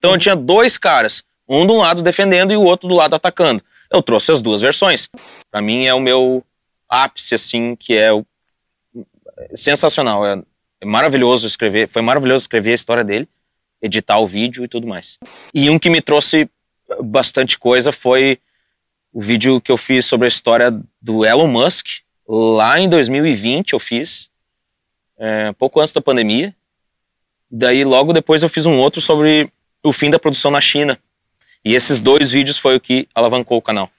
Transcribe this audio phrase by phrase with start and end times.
[0.00, 3.14] Então eu tinha dois caras, um de um lado defendendo e o outro do lado
[3.14, 3.62] atacando.
[3.92, 5.10] Eu trouxe as duas versões.
[5.50, 6.42] Para mim é o meu
[6.88, 8.24] ápice, assim, que é o...
[9.54, 10.26] sensacional.
[10.26, 10.42] É,
[10.80, 13.28] é maravilhoso escrever, foi maravilhoso escrever a história dele,
[13.82, 15.18] editar o vídeo e tudo mais.
[15.52, 16.48] E um que me trouxe
[17.02, 18.38] bastante coisa foi
[19.12, 20.72] o vídeo que eu fiz sobre a história
[21.02, 21.86] do Elon Musk,
[22.26, 24.30] lá em 2020 eu fiz,
[25.18, 26.54] é, pouco antes da pandemia.
[27.50, 30.98] Daí logo depois eu fiz um outro sobre o fim da produção na China.
[31.64, 33.90] E esses dois vídeos foi o que alavancou o canal.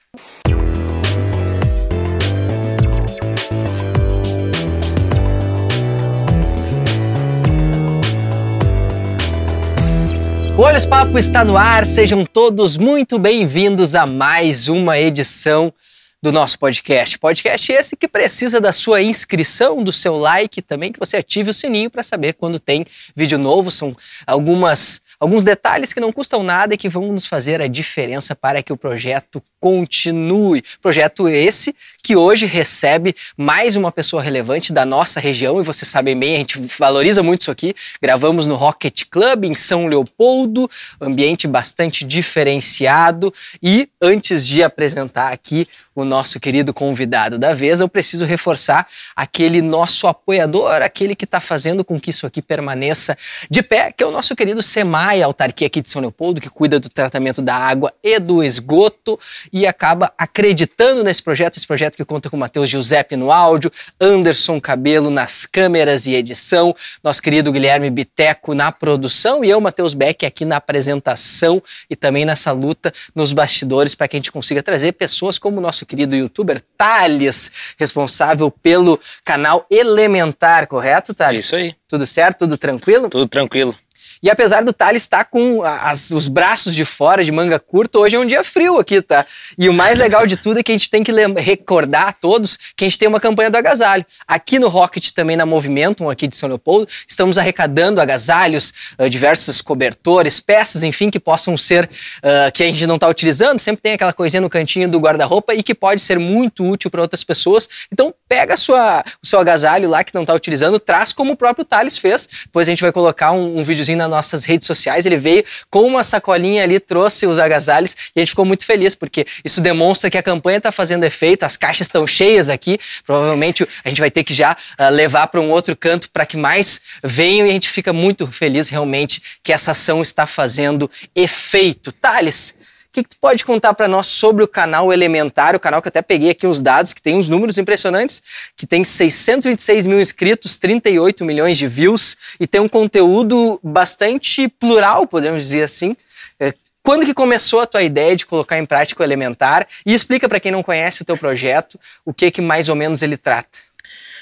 [10.56, 15.72] O Olhos Papo está no ar, sejam todos muito bem-vindos a mais uma edição
[16.22, 17.18] do nosso podcast.
[17.18, 21.54] Podcast esse que precisa da sua inscrição, do seu like também, que você ative o
[21.54, 22.86] sininho para saber quando tem
[23.16, 23.72] vídeo novo.
[23.72, 28.36] São algumas, alguns detalhes que não custam nada e que vão nos fazer a diferença
[28.36, 30.62] para que o projeto continue.
[30.80, 36.14] Projeto esse que hoje recebe mais uma pessoa relevante da nossa região e você sabe
[36.14, 37.74] bem, a gente valoriza muito isso aqui.
[38.00, 40.70] Gravamos no Rocket Club em São Leopoldo,
[41.00, 47.88] ambiente bastante diferenciado e antes de apresentar aqui o nosso querido convidado da vez, eu
[47.88, 53.16] preciso reforçar aquele nosso apoiador, aquele que está fazendo com que isso aqui permaneça
[53.50, 56.80] de pé, que é o nosso querido SEMAI, autarquia aqui de São Leopoldo, que cuida
[56.80, 59.18] do tratamento da água e do esgoto
[59.52, 63.70] e acaba acreditando nesse projeto, esse projeto que conta com Matheus Giuseppe no áudio,
[64.00, 69.94] Anderson Cabelo nas câmeras e edição, nosso querido Guilherme Biteco na produção e eu, Matheus
[69.94, 74.62] Beck, aqui na apresentação e também nessa luta nos bastidores para que a gente consiga
[74.62, 81.44] trazer pessoas como o nosso nosso querido youtuber Thales, responsável pelo canal Elementar, correto, Thales?
[81.44, 81.74] Isso aí.
[81.88, 82.40] Tudo certo?
[82.40, 83.08] Tudo tranquilo?
[83.08, 83.76] Tudo tranquilo.
[84.22, 88.14] E apesar do Thales estar com as, os braços de fora, de manga curta, hoje
[88.14, 89.26] é um dia frio aqui, tá?
[89.58, 92.56] E o mais legal de tudo é que a gente tem que recordar a todos
[92.76, 94.06] que a gente tem uma campanha do agasalho.
[94.28, 99.60] Aqui no Rocket, também na Movimentum, aqui de São Leopoldo, estamos arrecadando agasalhos, uh, diversos
[99.60, 103.58] cobertores, peças, enfim, que possam ser, uh, que a gente não está utilizando.
[103.58, 107.02] Sempre tem aquela coisinha no cantinho do guarda-roupa e que pode ser muito útil para
[107.02, 107.68] outras pessoas.
[107.92, 111.64] Então, pega sua, o seu agasalho lá que não está utilizando, traz como o próprio
[111.64, 112.28] Thales fez.
[112.44, 115.04] Depois a gente vai colocar um, um videozinho na nossas redes sociais.
[115.06, 118.94] Ele veio com uma sacolinha ali, trouxe os agasalhos e a gente ficou muito feliz,
[118.94, 122.78] porque isso demonstra que a campanha está fazendo efeito, as caixas estão cheias aqui.
[123.04, 126.36] Provavelmente a gente vai ter que já uh, levar para um outro canto para que
[126.36, 131.90] mais venham e a gente fica muito feliz realmente que essa ação está fazendo efeito.
[131.90, 132.54] Thales,
[132.92, 135.90] que, que tu pode contar para nós sobre o canal Elementar, o canal que eu
[135.90, 138.22] até peguei aqui uns dados, que tem uns números impressionantes,
[138.54, 145.06] que tem 626 mil inscritos, 38 milhões de views e tem um conteúdo bastante plural,
[145.06, 145.96] podemos dizer assim.
[146.38, 149.66] É, quando que começou a tua ideia de colocar em prática o Elementar?
[149.86, 153.02] E explica para quem não conhece o teu projeto, o que que mais ou menos
[153.02, 153.58] ele trata.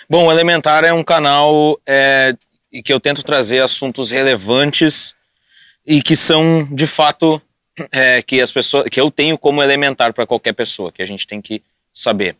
[0.08, 2.34] Bom, o Elementar é um canal é,
[2.84, 5.14] que eu tento trazer assuntos relevantes
[5.86, 7.40] e que são, de fato,
[7.92, 11.26] é, que as pessoas, que eu tenho como elementar para qualquer pessoa, que a gente
[11.26, 12.36] tem que saber.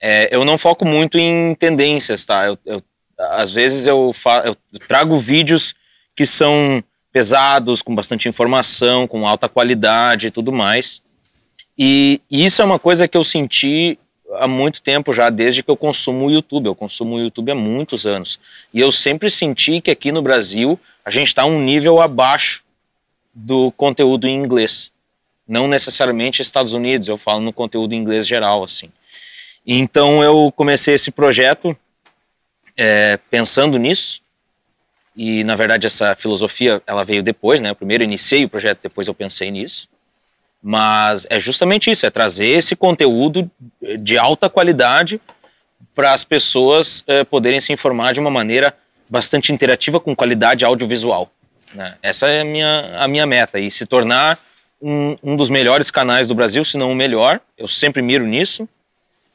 [0.00, 2.46] É, eu não foco muito em tendências, tá?
[2.46, 2.82] Eu, eu
[3.18, 4.12] às vezes eu,
[4.44, 4.56] eu
[4.88, 5.74] trago vídeos
[6.16, 11.00] que são pesados, com bastante informação, com alta qualidade e tudo mais.
[11.78, 13.98] E, e, isso é uma coisa que eu senti
[14.34, 16.66] há muito tempo já, desde que eu consumo o YouTube.
[16.66, 18.40] Eu consumo o YouTube há muitos anos.
[18.72, 22.63] E eu sempre senti que aqui no Brasil a gente está um nível abaixo
[23.34, 24.92] do conteúdo em inglês.
[25.46, 28.90] Não necessariamente Estados Unidos, eu falo no conteúdo em inglês geral, assim.
[29.66, 31.76] Então eu comecei esse projeto
[32.76, 34.22] é, pensando nisso,
[35.16, 37.70] e na verdade essa filosofia ela veio depois, né?
[37.70, 39.88] Eu primeiro iniciei o projeto, depois eu pensei nisso.
[40.62, 43.50] Mas é justamente isso, é trazer esse conteúdo
[44.00, 45.20] de alta qualidade
[45.94, 48.74] para as pessoas é, poderem se informar de uma maneira
[49.08, 51.30] bastante interativa com qualidade audiovisual.
[51.74, 51.96] Né?
[52.02, 54.38] Essa é a minha, a minha meta, e se tornar
[54.80, 58.68] um, um dos melhores canais do Brasil, se não o melhor, eu sempre miro nisso,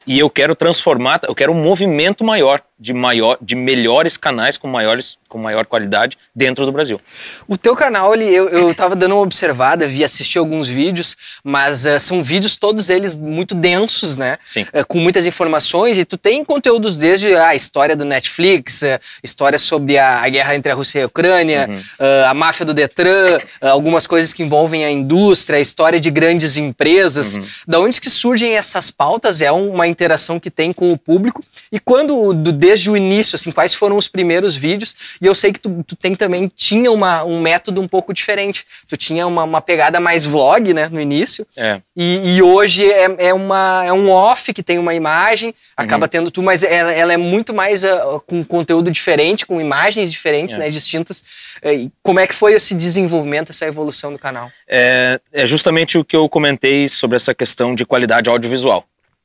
[0.06, 4.66] e eu quero transformar, eu quero um movimento maior de maior, de melhores canais com
[4.66, 6.98] maiores, com maior qualidade dentro do Brasil.
[7.46, 11.84] O teu canal, ele, eu, eu tava dando uma observada, vi assistir alguns vídeos, mas
[11.84, 14.38] uh, são vídeos todos eles muito densos, né?
[14.46, 14.62] Sim.
[14.62, 19.58] Uh, com muitas informações e tu tem conteúdos desde a história do Netflix, uh, história
[19.58, 22.24] sobre a, a, guerra entre a Rússia e a Ucrânia, uhum.
[22.26, 27.36] a máfia do Detran, algumas coisas que envolvem a indústria, a história de grandes empresas.
[27.36, 27.44] Uhum.
[27.66, 29.42] Da onde que surgem essas pautas?
[29.42, 33.50] É uma interação que tem com o público e quando do desde o início, assim,
[33.50, 34.94] quais foram os primeiros vídeos.
[35.20, 38.64] E eu sei que tu, tu tem também, tinha uma, um método um pouco diferente.
[38.86, 41.44] Tu tinha uma, uma pegada mais vlog, né, no início.
[41.56, 41.80] É.
[41.96, 46.08] E, e hoje é, é, uma, é um off que tem uma imagem, acaba Uhum.
[46.08, 50.54] tendo tu, mas ela, ela é muito mais ah, com conteúdo diferente, com imagens diferentes,
[50.56, 50.58] É.
[50.60, 51.24] né, distintas.
[51.62, 54.50] Eh, e como é que foi esse desenvolvimento, essa evolução do canal?
[54.68, 58.84] é, é justamente o que eu comentei sobre essa questão de qualidade audiovisual.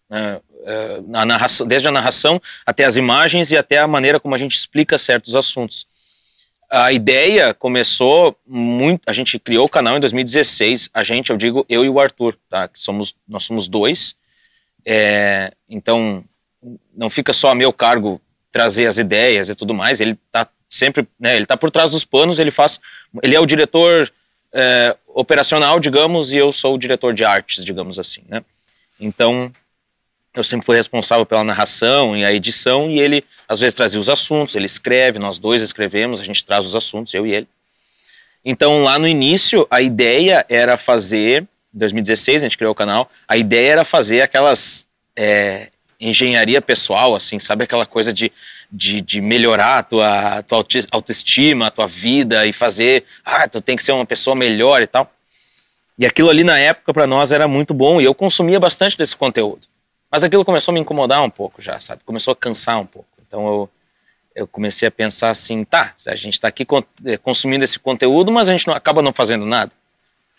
[0.10, 0.38] né?
[0.38, 0.55] É,
[1.08, 4.56] na narração, desde a narração até as imagens e até a maneira como a gente
[4.56, 5.88] explica certos assuntos.
[6.70, 9.02] A ideia começou muito.
[9.08, 10.90] A gente criou o canal em 2016.
[10.94, 12.68] A gente, eu digo, eu e o Arthur, tá?
[12.68, 14.16] Que somos, nós somos dois.
[14.84, 16.24] É, então,
[16.96, 18.20] não fica só a meu cargo
[18.52, 20.02] trazer as ideias e tudo mais.
[20.02, 21.36] Ele tá sempre, né?
[21.36, 22.40] Ele tá por trás dos panos.
[22.40, 22.80] Ele faz.
[23.22, 24.12] Ele é o diretor
[24.52, 28.44] é, operacional, digamos, e eu sou o diretor de artes, digamos assim, né?
[29.00, 29.52] Então,
[30.36, 34.10] eu sempre fui responsável pela narração e a edição, e ele às vezes trazia os
[34.10, 37.48] assuntos, ele escreve, nós dois escrevemos, a gente traz os assuntos, eu e ele.
[38.44, 41.44] Então, lá no início, a ideia era fazer,
[41.74, 44.86] em 2016 a gente criou o canal, a ideia era fazer aquelas
[45.16, 48.32] é, engenharia pessoal, assim, sabe aquela coisa de,
[48.72, 53.76] de, de melhorar a tua, tua autoestima, a tua vida e fazer, ah, tu tem
[53.76, 55.12] que ser uma pessoa melhor e tal.
[55.98, 59.16] E aquilo ali na época para nós era muito bom e eu consumia bastante desse
[59.16, 59.66] conteúdo.
[60.12, 62.02] Mas aquilo começou a me incomodar um pouco já, sabe?
[62.06, 63.08] Começou a cansar um pouco.
[63.28, 63.70] Então eu,
[64.36, 66.66] eu comecei a pensar assim, tá, a gente está aqui
[67.06, 69.72] eh, consumindo esse conteúdo, mas a gente não, acaba não fazendo nada.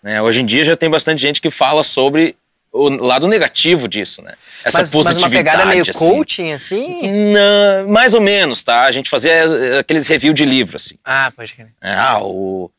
[0.02, 0.20] Né?
[0.22, 2.36] Hoje em dia já tem bastante gente que fala sobre
[2.72, 4.34] o lado negativo disso, né?
[4.62, 5.24] Essa mas, mas positividade.
[5.34, 5.92] uma pegada meio assim.
[5.92, 7.10] coaching, assim?
[7.32, 8.82] Não, mais ou menos, tá?
[8.84, 10.96] A gente fazia eh, aqueles review de livro, assim.
[11.04, 11.72] Ah, pode crer.
[11.82, 12.70] É, Ah, o,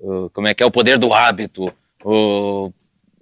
[0.00, 1.72] o- como é que é o poder do hábito,
[2.04, 2.72] o,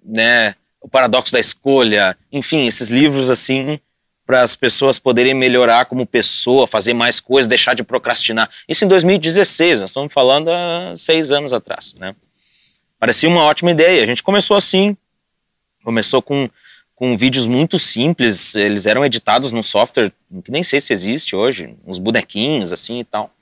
[0.02, 3.80] né, o paradoxo da escolha, enfim, esses livros assim
[4.26, 8.50] para as pessoas poderem melhorar como pessoa, fazer mais coisas, deixar de procrastinar.
[8.68, 12.14] Isso em 2016, nós estamos falando há seis anos atrás, né?
[12.98, 14.02] Parecia uma ótima ideia.
[14.02, 14.94] A gente começou assim,
[15.82, 16.50] começou com
[16.94, 20.12] com vídeos muito simples, eles eram editados num software
[20.44, 23.32] que nem sei se existe hoje, uns bonequinhos assim e tal.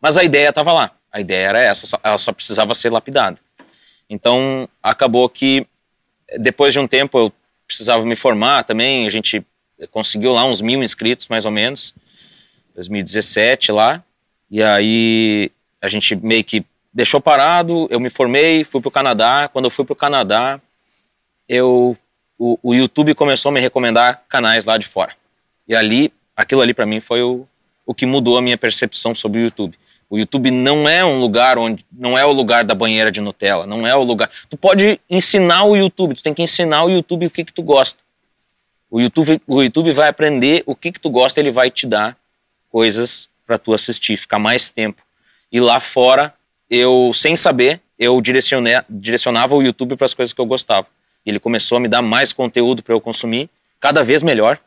[0.00, 0.90] Mas a ideia estava lá.
[1.12, 3.38] A ideia era essa, ela só precisava ser lapidada.
[4.10, 5.66] Então, acabou que
[6.38, 7.32] depois de um tempo eu
[7.66, 9.06] precisava me formar também.
[9.06, 9.44] A gente
[9.90, 11.94] conseguiu lá uns mil inscritos, mais ou menos,
[12.74, 14.02] 2017 lá.
[14.50, 15.50] E aí
[15.80, 17.86] a gente meio que deixou parado.
[17.90, 19.48] Eu me formei, fui para o Canadá.
[19.52, 20.60] Quando eu fui para o Canadá,
[21.48, 21.96] eu
[22.38, 25.14] o, o YouTube começou a me recomendar canais lá de fora.
[25.66, 27.46] E ali, aquilo ali para mim foi o,
[27.84, 29.78] o que mudou a minha percepção sobre o YouTube.
[30.08, 33.66] O YouTube não é um lugar onde não é o lugar da banheira de Nutella,
[33.66, 34.30] não é o lugar.
[34.48, 37.62] Tu pode ensinar o YouTube, tu tem que ensinar o YouTube o que que tu
[37.62, 38.00] gosta.
[38.88, 42.16] O YouTube, o YouTube vai aprender o que que tu gosta, ele vai te dar
[42.70, 45.02] coisas para tu assistir, ficar mais tempo.
[45.50, 46.32] E lá fora,
[46.70, 50.86] eu sem saber, eu direcionei, direcionava o YouTube para as coisas que eu gostava.
[51.24, 53.50] Ele começou a me dar mais conteúdo para eu consumir,
[53.80, 54.58] cada vez melhor.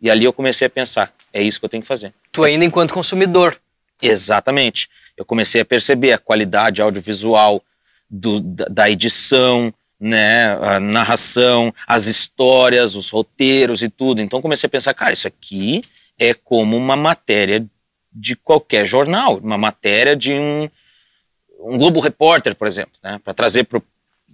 [0.00, 2.12] E ali eu comecei a pensar, é isso que eu tenho que fazer.
[2.32, 3.56] Tu ainda enquanto consumidor.
[4.02, 4.88] Exatamente.
[5.16, 7.62] Eu comecei a perceber a qualidade audiovisual
[8.08, 14.20] do, da, edição, né, a narração, as histórias, os roteiros e tudo.
[14.20, 15.82] Então comecei a pensar, cara, isso aqui
[16.18, 17.64] é como uma matéria
[18.12, 20.68] de qualquer jornal, uma matéria de um,
[21.60, 23.82] um Globo Repórter, por exemplo, né, para trazer pro,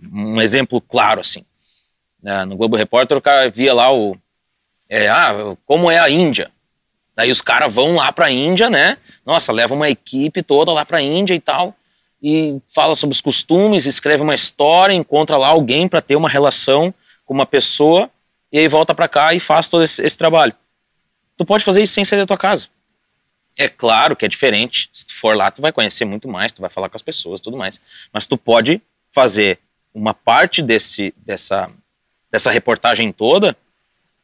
[0.00, 1.44] um exemplo claro assim.
[2.22, 4.16] Né, no Globo Repórter o cara via lá o,
[4.88, 6.50] é, ah, como é a Índia.
[7.16, 8.98] Daí os caras vão lá para a Índia, né?
[9.24, 11.74] Nossa, leva uma equipe toda lá para a Índia e tal,
[12.22, 16.92] e fala sobre os costumes, escreve uma história, encontra lá alguém para ter uma relação
[17.24, 18.10] com uma pessoa,
[18.52, 20.54] e aí volta para cá e faz todo esse, esse, trabalho.
[21.36, 22.68] Tu pode fazer isso sem sair da tua casa.
[23.58, 24.88] É claro que é diferente.
[24.92, 27.40] Se tu for lá, tu vai conhecer muito mais, tu vai falar com as pessoas,
[27.40, 27.80] tudo mais.
[28.12, 28.80] Mas tu pode
[29.10, 29.58] fazer
[29.94, 31.70] uma parte desse, dessa,
[32.30, 33.56] dessa reportagem toda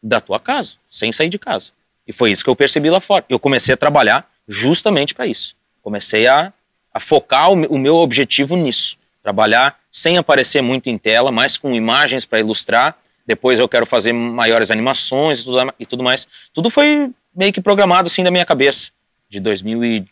[0.03, 1.73] da tua casa, sem sair de casa.
[2.07, 3.25] E foi isso que eu percebi lá fora.
[3.29, 5.57] Eu comecei a trabalhar justamente para isso.
[5.83, 6.53] Comecei a,
[6.93, 8.97] a focar o, o, meu objetivo nisso.
[9.23, 12.97] Trabalhar sem aparecer muito em tela, mas com imagens para ilustrar.
[13.27, 16.27] Depois eu quero fazer maiores animações e tudo, e tudo mais.
[16.53, 18.91] Tudo foi meio que programado assim da minha cabeça.
[19.29, 20.05] De 2000 e,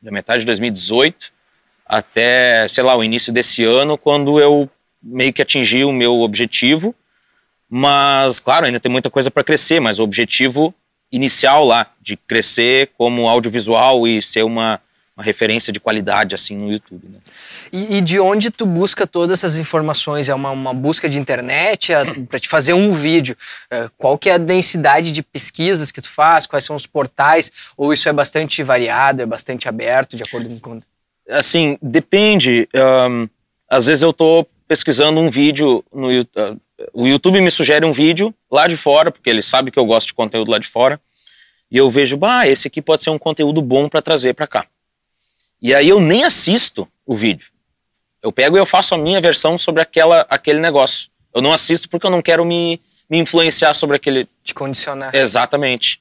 [0.00, 1.38] da metade de 2018
[1.88, 4.68] até, sei lá, o início desse ano, quando eu
[5.02, 6.94] meio que atingi o meu objetivo.
[7.68, 10.74] Mas, claro, ainda tem muita coisa para crescer, mas o objetivo
[11.10, 14.80] inicial lá, de crescer como audiovisual e ser uma,
[15.16, 17.08] uma referência de qualidade assim no YouTube.
[17.08, 17.18] Né?
[17.72, 20.28] E, e, de onde tu busca todas essas informações?
[20.28, 23.36] É uma, uma busca de internet é, para te fazer um vídeo?
[23.70, 26.46] É, qual que é a densidade de pesquisas que tu faz?
[26.46, 27.50] Quais são os portais?
[27.76, 30.80] Ou isso é bastante variado, é bastante aberto de acordo com...
[31.28, 32.68] Assim, depende.
[32.74, 33.28] Um,
[33.68, 36.60] às vezes eu estou pesquisando um vídeo no YouTube.
[36.92, 40.08] O YouTube me sugere um vídeo lá de fora, porque ele sabe que eu gosto
[40.08, 41.00] de conteúdo lá de fora.
[41.70, 44.66] E eu vejo, bah, esse aqui pode ser um conteúdo bom para trazer para cá.
[45.60, 47.48] E aí eu nem assisto o vídeo.
[48.22, 51.08] Eu pego e eu faço a minha versão sobre aquela, aquele negócio.
[51.34, 54.28] Eu não assisto porque eu não quero me, me influenciar sobre aquele.
[54.42, 55.14] Te condicionar.
[55.14, 56.00] Exatamente.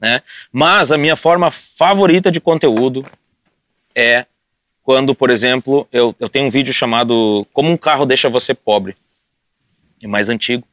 [0.00, 0.22] Né?
[0.52, 3.06] Mas a minha forma favorita de conteúdo
[3.94, 4.26] é
[4.82, 8.96] quando, por exemplo, eu, eu tenho um vídeo chamado Como um carro deixa você pobre.
[10.02, 10.66] É mais antigo.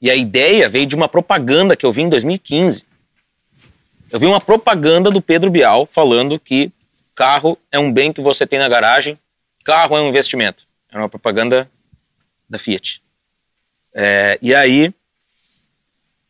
[0.00, 2.84] E a ideia veio de uma propaganda que eu vi em 2015.
[4.10, 6.70] Eu vi uma propaganda do Pedro Bial falando que
[7.14, 9.18] carro é um bem que você tem na garagem,
[9.64, 10.66] carro é um investimento.
[10.90, 11.68] Era uma propaganda
[12.48, 13.02] da Fiat.
[13.94, 14.94] É, e aí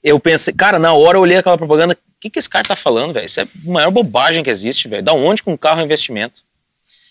[0.02, 2.76] eu pensei, cara, na hora eu olhei aquela propaganda, o que, que esse cara tá
[2.76, 3.26] falando, velho?
[3.26, 5.02] Isso é a maior bobagem que existe, velho.
[5.02, 6.42] Da onde que um carro é investimento?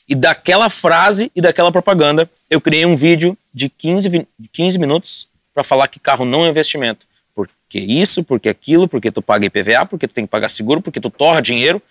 [0.08, 5.64] E daquela frase e daquela propaganda, eu criei um vídeo de 15, 15 minutos para
[5.64, 7.08] falar que carro não é investimento.
[7.34, 11.00] Porque isso, porque aquilo, porque tu paga IPVA, porque tu tem que pagar seguro, porque
[11.00, 11.82] tu torra dinheiro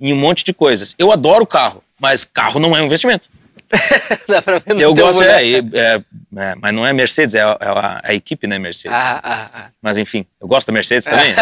[0.00, 0.94] em um monte de coisas.
[0.98, 3.28] Eu adoro carro, mas carro não é um investimento.
[4.28, 7.56] Dá pra ver no eu gosto, é, é, é, mas não é Mercedes, é a,
[7.60, 8.96] é a, a equipe, né, Mercedes.
[8.96, 9.70] Ah, ah, ah.
[9.80, 11.34] Mas enfim, eu gosto da Mercedes também.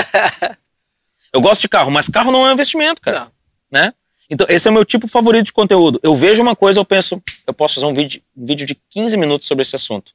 [1.32, 3.20] eu gosto de carro, mas carro não é um investimento, cara.
[3.20, 3.30] Não.
[3.70, 3.92] Né?
[4.30, 5.99] Então, esse é o meu tipo favorito de conteúdo.
[6.02, 9.16] Eu vejo uma coisa, eu penso, eu posso fazer um vídeo, um vídeo de 15
[9.16, 10.12] minutos sobre esse assunto.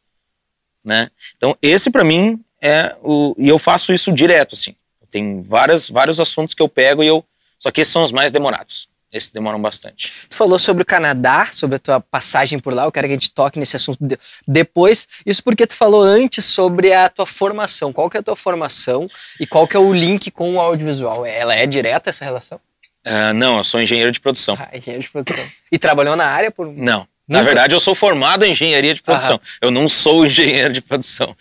[0.83, 1.11] Né?
[1.35, 3.35] Então, esse para mim é o.
[3.37, 4.75] E eu faço isso direto, assim.
[5.11, 7.23] Tem várias, vários assuntos que eu pego e eu
[7.57, 8.89] só que esses são os mais demorados.
[9.11, 10.11] Esses demoram bastante.
[10.29, 12.83] Tu falou sobre o Canadá, sobre a tua passagem por lá.
[12.83, 14.19] Eu quero que a gente toque nesse assunto de...
[14.45, 15.07] depois.
[15.25, 17.93] Isso porque tu falou antes sobre a tua formação.
[17.93, 19.07] Qual que é a tua formação
[19.39, 21.25] e qual que é o link com o audiovisual?
[21.25, 22.59] Ela é direta essa relação?
[23.05, 24.57] Uh, não, eu sou engenheiro de produção.
[24.59, 25.45] Ah, engenheiro de produção.
[25.71, 26.67] E trabalhou na área por...
[26.67, 27.07] Não.
[27.27, 27.39] Nunca?
[27.39, 29.35] Na verdade, eu sou formado em engenharia de produção.
[29.35, 29.57] Aham.
[29.61, 31.35] Eu não sou engenheiro de produção.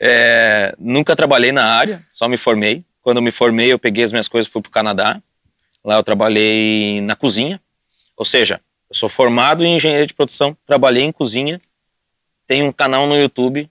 [0.00, 2.84] É, nunca trabalhei na área, só me formei.
[3.02, 5.22] Quando eu me formei, eu peguei as minhas coisas e fui para o Canadá.
[5.84, 7.60] Lá eu trabalhei na cozinha,
[8.16, 8.60] ou seja,
[8.90, 11.60] eu sou formado em engenharia de produção, trabalhei em cozinha,
[12.46, 13.70] tenho um canal no YouTube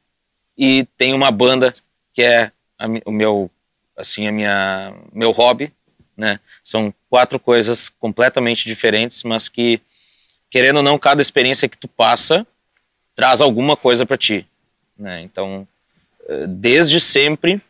[0.58, 1.75] e tenho uma banda
[2.13, 3.51] que é a, o meu,
[3.96, 5.74] assim, a minha, meu hobby,
[6.16, 6.39] né?
[6.63, 9.82] São quatro coisas completamente diferentes, mas que,
[10.50, 12.46] querendo ou não, cada experiência que tu passa
[13.16, 14.46] traz alguma coisa para ti,
[14.98, 15.22] né?
[15.22, 15.68] Então,
[16.28, 17.62] eh, desde sempre,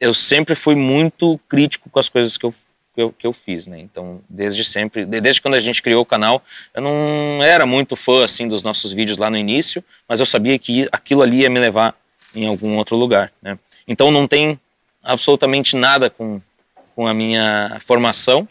[0.00, 2.54] eu sempre fui muito crítico com as coisas que eu
[2.98, 3.78] que eu, que eu fiz, né?
[3.78, 6.42] Então, desde sempre, desde quando a gente criou o canal,
[6.74, 10.58] eu não era muito fã, assim, dos nossos vídeos lá no início, mas eu sabia
[10.58, 11.94] que aquilo ali ia me levar
[12.34, 13.56] em algum outro lugar, né?
[13.86, 14.58] Então, não tem
[15.00, 16.42] absolutamente nada com,
[16.98, 18.48] com a minha formação,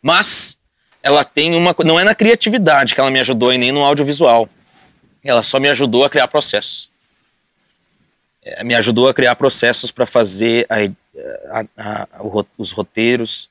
[0.00, 0.56] mas
[1.02, 1.74] ela tem uma...
[1.84, 4.48] Não é na criatividade que ela me ajudou e nem no audiovisual.
[5.24, 6.88] Ela só me ajudou a criar processos.
[8.40, 10.76] É, me ajudou a criar processos para fazer a,
[11.58, 12.08] a, a,
[12.56, 13.50] os roteiros,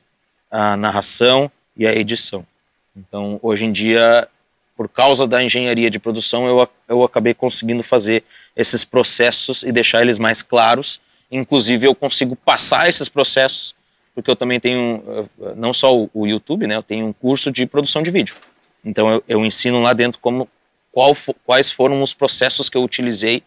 [0.49, 2.47] a narração e a edição.
[2.95, 4.29] Então, hoje em dia,
[4.77, 8.23] por causa da engenharia de produção, eu, eu acabei conseguindo fazer
[8.55, 11.01] esses processos e deixar eles mais claros.
[11.29, 13.75] Inclusive, eu consigo passar esses processos,
[14.13, 15.03] porque eu também tenho,
[15.41, 18.35] eh, não só o, YouTube, né, eu tenho um curso de produção de vídeo.
[18.83, 20.49] Então, eu, eu ensino lá dentro como,
[20.91, 21.15] qual,
[21.45, 23.43] quais foram os processos que eu utilizei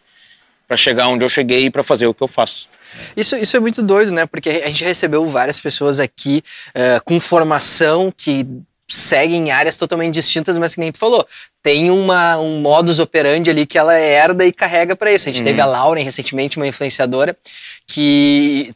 [0.66, 2.68] para chegar onde eu cheguei e para fazer o que eu faço.
[3.16, 4.24] Isso, isso é muito doido, né?
[4.24, 8.46] Porque a gente recebeu várias pessoas aqui uh, com formação que
[8.88, 11.26] seguem áreas totalmente distintas, mas que nem tu falou,
[11.62, 15.28] tem uma, um modus operandi ali que ela herda e carrega para isso.
[15.28, 15.46] A gente uhum.
[15.46, 17.36] teve a Lauren recentemente, uma influenciadora,
[17.86, 18.74] que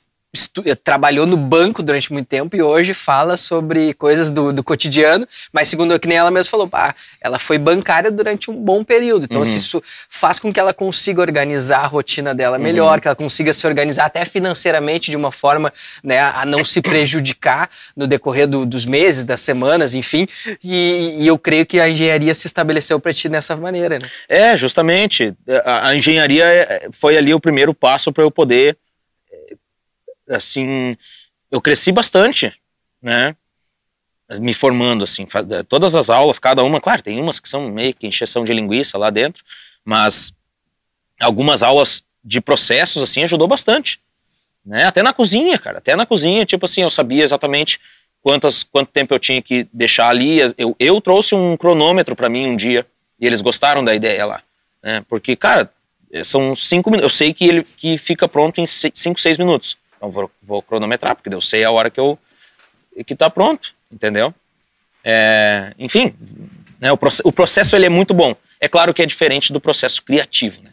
[0.82, 5.68] trabalhou no banco durante muito tempo e hoje fala sobre coisas do, do cotidiano, mas
[5.68, 9.24] segundo que nem ela mesma falou, pá, ela foi bancária durante um bom período.
[9.24, 9.46] Então, uhum.
[9.46, 13.00] isso faz com que ela consiga organizar a rotina dela melhor, uhum.
[13.00, 17.68] que ela consiga se organizar até financeiramente de uma forma né, a não se prejudicar
[17.96, 20.26] no decorrer do, dos meses, das semanas, enfim.
[20.62, 23.98] E, e, eu creio que a engenharia se estabeleceu para ti dessa maneira.
[23.98, 24.08] Né?
[24.28, 25.34] É, justamente.
[25.64, 28.76] A, a engenharia é, foi ali o primeiro passo para eu poder
[30.28, 30.96] assim,
[31.50, 32.52] eu cresci bastante,
[33.00, 33.34] né?
[34.40, 35.26] Me formando, assim,
[35.68, 38.98] todas as aulas, cada uma, claro, tem umas que são meio que encheção de linguiça
[38.98, 39.42] lá dentro,
[39.82, 40.34] mas
[41.18, 44.00] algumas aulas de processos, assim, ajudou bastante,
[44.64, 44.84] né?
[44.84, 47.80] Até na cozinha, cara, até na cozinha, tipo assim, eu sabia exatamente
[48.22, 50.40] quantas, quanto tempo eu tinha que deixar ali.
[50.58, 52.86] Eu, eu trouxe um cronômetro para mim um dia
[53.18, 54.42] e eles gostaram da ideia lá.
[54.82, 55.04] Né?
[55.08, 55.70] Porque, cara,
[56.24, 57.12] são cinco minutos.
[57.12, 59.76] Eu sei que ele que fica pronto em cinco, seis minutos.
[59.98, 62.18] Então vou, vou cronometrar, porque eu sei a hora que eu
[63.06, 64.34] que tá pronto, entendeu?
[65.04, 66.14] É, enfim,
[66.80, 68.34] né, o, o, processo ele é muito bom.
[68.60, 70.60] É claro que é diferente do processo criativo.
[70.62, 70.70] Né?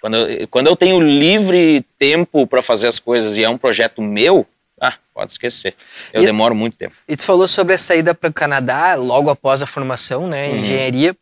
[0.00, 4.02] Quando, eu, quando eu tenho livre tempo para fazer as coisas e é um projeto
[4.02, 4.44] meu,
[4.80, 5.74] ah, pode esquecer.
[6.12, 6.94] Eu e, demoro muito tempo.
[7.06, 10.54] E tu falou sobre a saída para o Canadá logo após a formação, né, em
[10.54, 10.60] uhum.
[10.60, 11.16] engenharia.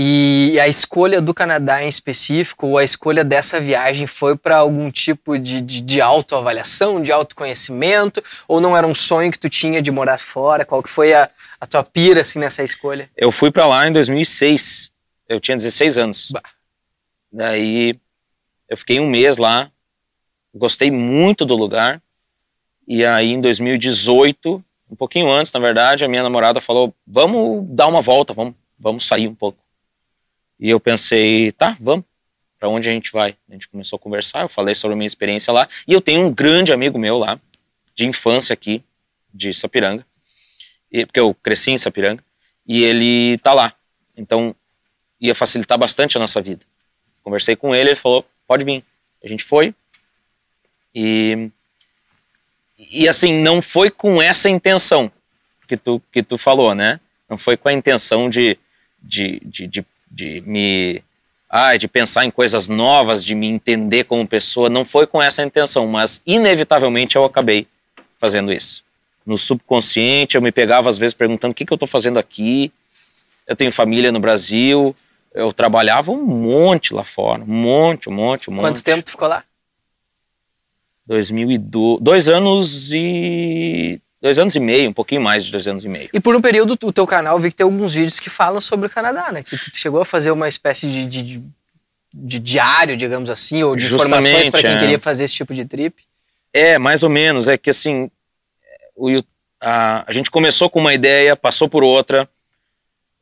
[0.00, 4.92] E a escolha do Canadá em específico, ou a escolha dessa viagem foi para algum
[4.92, 9.82] tipo de, de, de, autoavaliação, de autoconhecimento, ou não era um sonho que tu tinha
[9.82, 10.64] de morar fora?
[10.64, 11.28] Qual que foi a,
[11.60, 13.10] a tua pira assim, nessa escolha?
[13.16, 14.92] Eu fui para lá em 2006,
[15.28, 16.30] eu tinha 16 anos.
[16.30, 16.44] Bah.
[17.32, 17.98] Daí
[18.68, 19.68] eu fiquei um mês lá,
[20.54, 22.00] gostei muito do lugar,
[22.86, 27.88] e aí em 2018, um pouquinho antes na verdade, a minha namorada falou, vamos dar
[27.88, 29.58] uma volta, vamos, vamos sair um pouco.
[30.58, 32.04] E eu pensei, tá, vamos.
[32.58, 33.36] Para onde a gente vai?
[33.48, 35.68] A gente começou a conversar, eu falei sobre a minha experiência lá.
[35.86, 37.38] E eu tenho um grande amigo meu lá,
[37.94, 38.82] de infância aqui,
[39.32, 40.04] de Sapiranga,
[40.90, 42.24] e, porque eu cresci em Sapiranga,
[42.66, 43.74] e ele tá lá.
[44.16, 44.54] Então,
[45.20, 46.66] ia facilitar bastante a nossa vida.
[47.22, 48.84] Conversei com ele, ele falou, pode vir.
[49.22, 49.74] A gente foi.
[50.94, 51.50] E,
[52.76, 55.12] e assim, não foi com essa intenção
[55.68, 56.98] que tu, que tu falou, né?
[57.28, 58.58] Não foi com a intenção de,
[59.00, 61.02] de, de, de de me
[61.50, 65.42] ah, de pensar em coisas novas, de me entender como pessoa, não foi com essa
[65.42, 67.66] intenção, mas inevitavelmente eu acabei
[68.18, 68.84] fazendo isso.
[69.24, 72.70] No subconsciente, eu me pegava às vezes perguntando o que, que eu estou fazendo aqui.
[73.46, 74.94] Eu tenho família no Brasil,
[75.34, 78.62] eu trabalhava um monte lá fora, um monte, um monte, um monte.
[78.62, 79.44] Quanto tempo tu ficou lá?
[81.06, 85.88] 2002, dois anos e dois anos e meio, um pouquinho mais de dois anos e
[85.88, 86.10] meio.
[86.12, 88.86] E por um período, o teu canal, vi que tem alguns vídeos que falam sobre
[88.86, 89.42] o Canadá, né?
[89.42, 91.42] Que tu chegou a fazer uma espécie de, de,
[92.12, 94.78] de diário, digamos assim, ou de Justamente, informações para quem é.
[94.78, 96.02] queria fazer esse tipo de trip.
[96.52, 97.46] É, mais ou menos.
[97.48, 98.10] É que assim,
[98.96, 99.22] o,
[99.60, 102.28] a, a gente começou com uma ideia, passou por outra,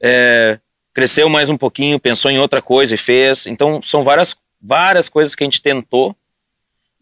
[0.00, 0.58] é,
[0.94, 3.46] cresceu mais um pouquinho, pensou em outra coisa e fez.
[3.46, 6.16] Então, são várias, várias coisas que a gente tentou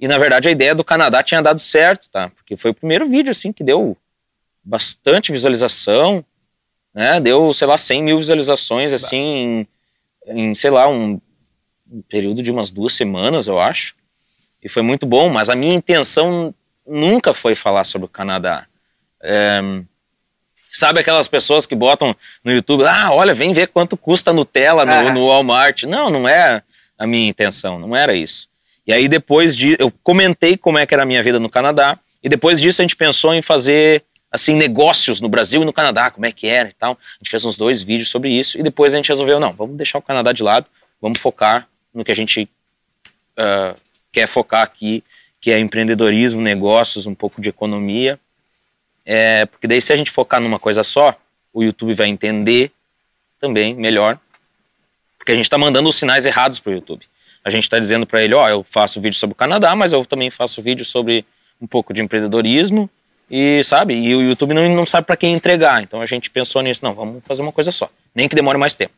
[0.04, 2.28] e na verdade a ideia do Canadá tinha dado certo, tá?
[2.28, 3.96] Porque foi o primeiro vídeo assim que deu
[4.62, 6.22] bastante visualização,
[6.92, 7.18] né?
[7.18, 9.66] Deu, sei lá, 100 mil visualizações assim
[10.26, 11.18] em, em sei lá, um,
[12.06, 13.94] período de umas duas semanas, eu acho.
[14.62, 16.54] E foi muito bom, mas a minha intenção
[16.86, 18.66] nunca foi falar sobre o Canadá.
[19.22, 19.58] É,
[20.70, 22.14] sabe aquelas pessoas que botam
[22.44, 25.12] no YouTube, ah, olha, vem ver quanto custa Nutella no, ah.
[25.14, 25.84] no Walmart.
[25.84, 26.62] Não, não é
[26.98, 28.52] a minha intenção, não era isso.
[28.86, 31.98] E aí depois de eu comentei como é que era a minha vida no Canadá
[32.22, 36.10] e depois disso a gente pensou em fazer assim negócios no Brasil e no Canadá,
[36.10, 36.92] como é que era e tal.
[36.92, 39.76] A gente fez uns dois vídeos sobre isso e depois a gente resolveu não, vamos
[39.76, 40.66] deixar o Canadá de lado,
[41.00, 42.48] vamos focar no que a gente
[43.38, 43.78] uh,
[44.12, 45.02] quer focar aqui,
[45.40, 48.18] que é empreendedorismo, negócios, um pouco de economia.
[49.06, 51.16] É, porque daí se a gente focar numa coisa só,
[51.52, 52.72] o YouTube vai entender
[53.38, 54.18] também melhor,
[55.18, 57.06] porque a gente está mandando os sinais errados para o YouTube
[57.44, 59.92] a gente está dizendo para ele, ó, oh, eu faço vídeo sobre o Canadá, mas
[59.92, 61.24] eu também faço vídeo sobre
[61.60, 62.88] um pouco de empreendedorismo
[63.30, 65.82] e sabe, e o YouTube não, não sabe para quem entregar.
[65.82, 68.74] Então a gente pensou nisso, não, vamos fazer uma coisa só, nem que demore mais
[68.74, 68.94] tempo.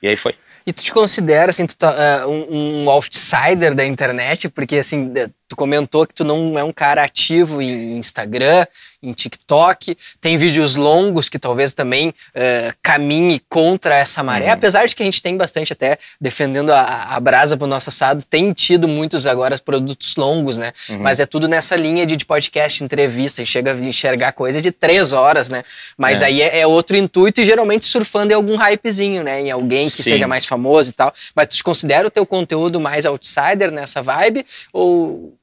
[0.00, 0.34] E aí foi.
[0.64, 5.12] E tu te considera assim, tu tá, uh, um, um outsider da internet, porque assim,
[5.52, 8.66] tu comentou que tu não é um cara ativo em Instagram,
[9.02, 14.52] em TikTok, tem vídeos longos que talvez também uh, caminhe contra essa maré, uhum.
[14.52, 18.24] apesar de que a gente tem bastante até defendendo a, a brasa pro nosso assado,
[18.24, 20.72] tem tido muitos agora produtos longos, né?
[20.88, 21.00] Uhum.
[21.00, 24.72] Mas é tudo nessa linha de, de podcast, entrevista, e chega a enxergar coisa de
[24.72, 25.64] três horas, né?
[25.98, 26.26] Mas é.
[26.26, 29.40] aí é, é, outro intuito e geralmente surfando em algum hypezinho, né?
[29.40, 30.10] Em alguém que Sim.
[30.10, 31.12] seja mais famoso e tal.
[31.34, 35.34] Mas tu considera o teu conteúdo mais outsider nessa vibe ou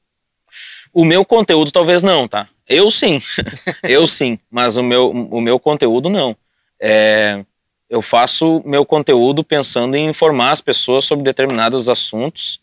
[0.92, 2.48] o meu conteúdo talvez não, tá?
[2.66, 3.20] Eu sim,
[3.82, 6.36] eu sim, mas o meu, o meu conteúdo não.
[6.78, 7.44] É,
[7.88, 12.60] eu faço meu conteúdo pensando em informar as pessoas sobre determinados assuntos,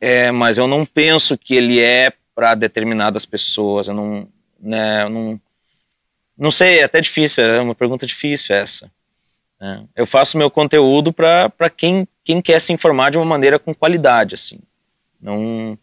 [0.00, 3.88] é, mas eu não penso que ele é para determinadas pessoas.
[3.88, 4.28] Eu não,
[4.60, 5.40] né, eu não,
[6.36, 8.90] não sei, é até difícil, é uma pergunta difícil essa.
[9.60, 13.74] É, eu faço meu conteúdo para quem, quem quer se informar de uma maneira com
[13.74, 14.58] qualidade, assim.
[15.20, 15.78] Não,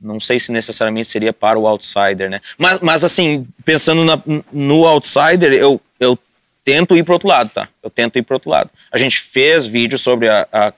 [0.00, 2.40] não sei se necessariamente seria para o outsider, né?
[2.58, 4.20] Mas, mas assim, pensando na,
[4.52, 6.18] no outsider, eu, eu
[6.62, 7.68] tento ir para outro lado, tá?
[7.82, 8.70] Eu tento ir para outro lado.
[8.92, 10.72] A gente fez vídeo sobre a, a,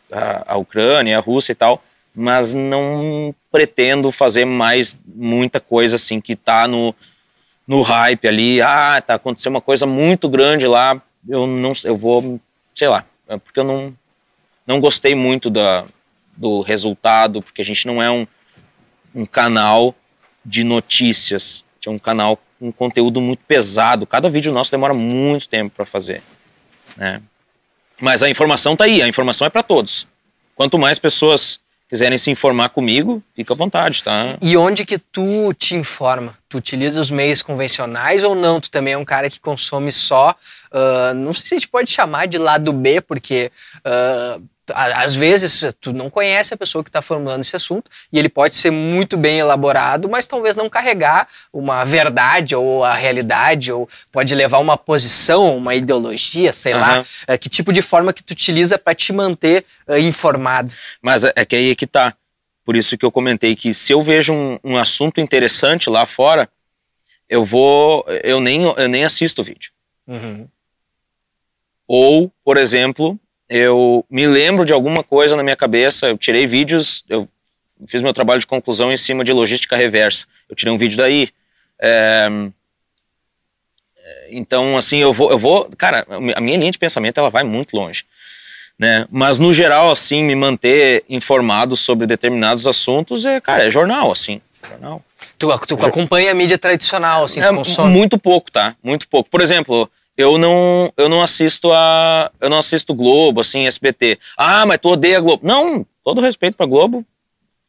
[0.47, 1.83] a Ucrânia, a Rússia e tal,
[2.15, 6.95] mas não pretendo fazer mais muita coisa assim que tá no,
[7.67, 12.41] no hype ali, ah, tá acontecendo uma coisa muito grande lá, eu não, eu vou,
[12.75, 13.95] sei lá, é porque eu não,
[14.67, 15.85] não gostei muito da,
[16.37, 18.27] do resultado, porque a gente não é um,
[19.15, 19.95] um canal
[20.45, 24.07] de notícias, é um canal com conteúdo muito pesado.
[24.07, 26.23] Cada vídeo nosso demora muito tempo para fazer,
[26.97, 27.23] né?
[28.01, 30.07] Mas a informação tá aí, a informação é para todos.
[30.55, 34.37] Quanto mais pessoas quiserem se informar comigo, fica à vontade, tá?
[34.43, 36.37] E onde que tu te informa?
[36.49, 38.61] Tu utiliza os meios convencionais ou não?
[38.61, 40.37] Tu também é um cara que consome só,
[40.73, 44.43] uh, não sei se a gente pode chamar de lado B, porque uh,
[44.75, 48.55] às vezes tu não conhece a pessoa que está formulando esse assunto e ele pode
[48.55, 54.35] ser muito bem elaborado, mas talvez não carregar uma verdade ou a realidade ou pode
[54.35, 56.81] levar uma posição, uma ideologia, sei uhum.
[56.81, 57.05] lá.
[57.27, 60.75] É, que tipo de forma que tu utiliza para te manter uh, informado?
[61.01, 62.15] Mas é, é que aí é que tá.
[62.65, 66.49] Por isso que eu comentei que se eu vejo um, um assunto interessante lá fora,
[67.29, 69.71] eu vou, eu nem, eu nem assisto o vídeo.
[70.07, 70.49] Uhum.
[71.87, 77.05] Ou, por exemplo, eu me lembro de alguma coisa na minha cabeça, eu tirei vídeos,
[77.09, 77.29] eu
[77.87, 80.27] fiz meu trabalho de conclusão em cima de logística reversa.
[80.49, 81.29] Eu tirei um vídeo daí.
[81.81, 82.29] É,
[84.31, 87.77] então, assim, eu vou, eu vou, cara, a minha linha de pensamento ela vai muito
[87.77, 88.05] longe,
[88.79, 89.07] né?
[89.11, 94.41] Mas no geral, assim, me manter informado sobre determinados assuntos é, cara, é jornal, assim,
[94.69, 95.03] jornal.
[95.39, 97.51] Tu, tu acompanha a mídia tradicional, assim, é?
[97.91, 98.75] Muito pouco, tá?
[98.83, 99.29] Muito pouco.
[99.31, 102.33] Por exemplo, eu não, eu não assisto a.
[102.41, 104.19] Eu não assisto Globo, assim, SBT.
[104.37, 105.47] Ah, mas tu odeia Globo.
[105.47, 107.07] Não, todo respeito pra Globo.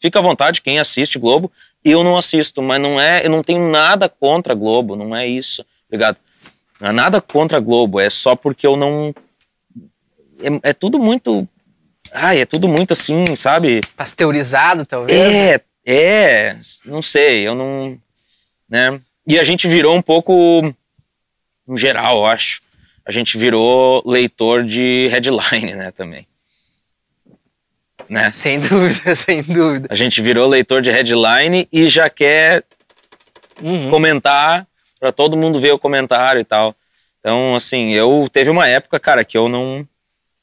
[0.02, 1.52] Fica à vontade quem assiste Globo.
[1.86, 3.24] Eu não assisto, mas não é.
[3.24, 5.64] Eu não tenho nada contra a Globo, não é isso.
[5.88, 6.18] Obrigado.
[6.82, 9.14] Não é nada contra a Globo, é só porque eu não.
[10.42, 11.48] É, é tudo muito.
[12.12, 13.82] Ai, é tudo muito assim, sabe?
[13.96, 15.22] Pasteurizado, talvez.
[15.22, 16.58] É, é.
[16.84, 17.96] Não sei, eu não.
[18.68, 19.00] Né?
[19.28, 20.74] E a gente virou um pouco
[21.70, 22.62] em geral, eu acho,
[23.06, 26.28] a gente virou leitor de headline, né, também.
[28.10, 28.30] Né?
[28.32, 29.88] Sem dúvida, sem dúvida.
[29.90, 32.64] A gente virou leitor de headline e já quer
[33.62, 33.90] uhum.
[33.90, 34.68] comentar
[35.00, 36.76] para todo mundo ver o comentário e tal.
[37.20, 39.88] Então, assim, eu teve uma época, cara, que eu não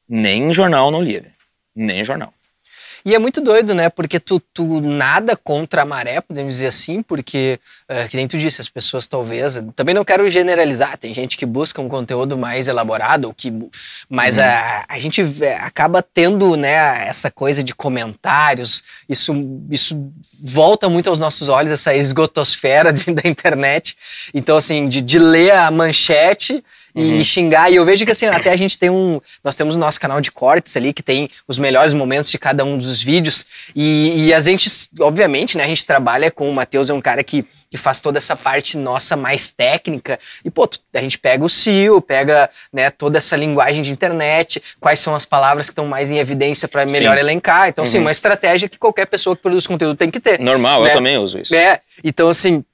[0.08, 1.24] nem jornal não lia,
[1.74, 2.32] nem jornal.
[3.06, 3.88] E é muito doido, né?
[3.88, 8.36] Porque tu, tu nada contra a maré, podemos dizer assim, porque, uh, que nem tu
[8.36, 9.62] disse, as pessoas talvez.
[9.76, 13.52] Também não quero generalizar, tem gente que busca um conteúdo mais elaborado, que,
[14.08, 14.42] mas uhum.
[14.42, 15.22] a, a gente
[15.60, 19.32] acaba tendo né, essa coisa de comentários, isso,
[19.70, 19.96] isso
[20.42, 23.96] volta muito aos nossos olhos, essa esgotosfera de, da internet.
[24.34, 26.60] Então, assim, de, de ler a manchete
[26.96, 27.24] e uhum.
[27.24, 27.70] xingar.
[27.70, 29.20] E eu vejo que assim, até a gente tem um.
[29.44, 32.64] Nós temos o nosso canal de cortes ali, que tem os melhores momentos de cada
[32.64, 33.44] um dos vídeos.
[33.74, 37.22] E, e a gente, obviamente, né, a gente trabalha com o Matheus, é um cara
[37.22, 40.18] que, que faz toda essa parte nossa mais técnica.
[40.42, 44.98] E, pô, a gente pega o SEO, pega né, toda essa linguagem de internet, quais
[44.98, 47.20] são as palavras que estão mais em evidência para melhor Sim.
[47.20, 47.68] elencar.
[47.68, 48.04] Então, assim, uhum.
[48.04, 50.40] assim, uma estratégia que qualquer pessoa que produz conteúdo tem que ter.
[50.40, 50.90] Normal, né?
[50.90, 51.54] eu também uso isso.
[51.54, 52.64] É, então, assim.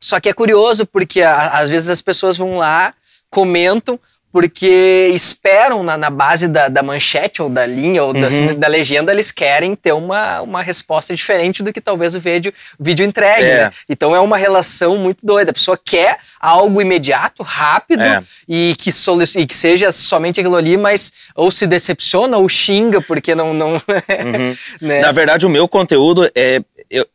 [0.00, 2.92] Só que é curioso porque a, às vezes as pessoas vão lá
[3.32, 3.98] comentam
[4.32, 8.58] porque esperam na, na base da, da, manchete ou da linha ou da, uhum.
[8.58, 12.82] da, legenda, eles querem ter uma, uma resposta diferente do que talvez o vídeo, o
[12.82, 13.44] vídeo entregue.
[13.44, 13.64] É.
[13.64, 13.72] Né?
[13.90, 15.50] Então é uma relação muito doida.
[15.50, 18.22] A pessoa quer algo imediato, rápido é.
[18.48, 18.90] e, que
[19.36, 23.52] e que seja somente aquilo ali, mas ou se decepciona ou xinga porque não.
[23.52, 24.56] não uhum.
[24.80, 25.00] né?
[25.00, 26.62] Na verdade, o meu conteúdo é.
[26.88, 27.06] Eu,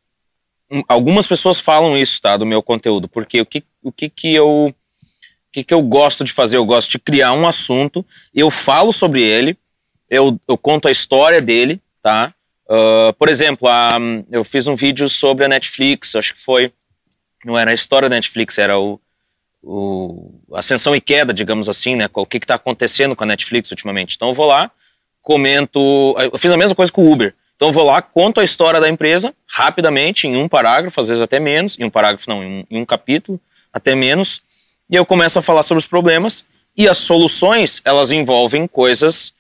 [0.88, 2.38] algumas pessoas falam isso, tá?
[2.38, 4.73] Do meu conteúdo, porque o que, o que, que eu
[5.58, 6.58] que, que eu gosto de fazer?
[6.58, 9.58] Eu gosto de criar um assunto, eu falo sobre ele,
[10.08, 12.32] eu, eu conto a história dele, tá?
[12.70, 13.89] Uh, por exemplo, a,
[14.30, 16.72] eu fiz um vídeo sobre a Netflix, acho que foi.
[17.43, 19.00] Não era a história da Netflix, era o,
[19.63, 22.08] o ascensão e queda, digamos assim, né?
[22.13, 24.15] O que está acontecendo com a Netflix ultimamente.
[24.15, 24.70] Então eu vou lá,
[25.22, 26.15] comento.
[26.32, 27.34] Eu fiz a mesma coisa com o Uber.
[27.56, 31.24] Então eu vou lá, conto a história da empresa rapidamente, em um parágrafo, às vezes
[31.24, 33.39] até menos, em um parágrafo não, em um, em um capítulo,
[33.74, 34.41] até menos,
[34.89, 36.45] e eu começo a falar sobre os problemas
[36.76, 39.34] e as soluções, elas envolvem coisas,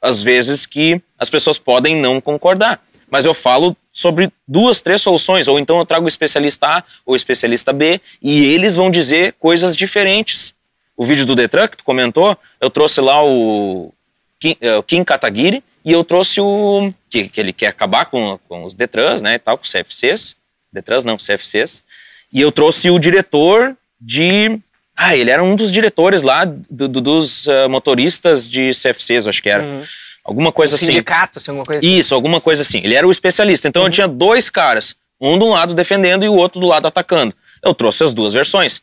[0.00, 2.82] às vezes, que as pessoas podem não concordar.
[3.10, 7.12] Mas eu falo sobre duas, três soluções, ou então eu trago o especialista A ou
[7.12, 10.54] o especialista B, e eles vão dizer coisas diferentes.
[10.96, 13.92] O vídeo do Detran que tu comentou, eu trouxe lá o
[14.40, 16.92] Kim, uh, Kim Kataguiri, e eu trouxe o.
[17.10, 19.34] Que, que ele quer acabar com, com os Detrans, né?
[19.34, 20.36] E tal, com os CFCs.
[20.72, 21.84] Detrans não, CFCs.
[22.32, 24.58] E eu trouxe o diretor de
[24.96, 29.42] ah, ele era um dos diretores lá do, do, dos uh, motoristas de CFCs, acho
[29.42, 29.62] que era.
[29.62, 29.84] Uhum.
[30.24, 30.86] Alguma coisa um assim.
[30.86, 31.98] Sindicato, assim, alguma coisa assim.
[31.98, 32.80] Isso, alguma coisa assim.
[32.84, 33.66] Ele era o especialista.
[33.66, 33.88] Então uhum.
[33.88, 37.34] eu tinha dois caras, um de um lado defendendo e o outro do lado atacando.
[37.64, 38.82] Eu trouxe as duas versões.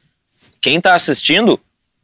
[0.62, 1.60] quem está assistindo,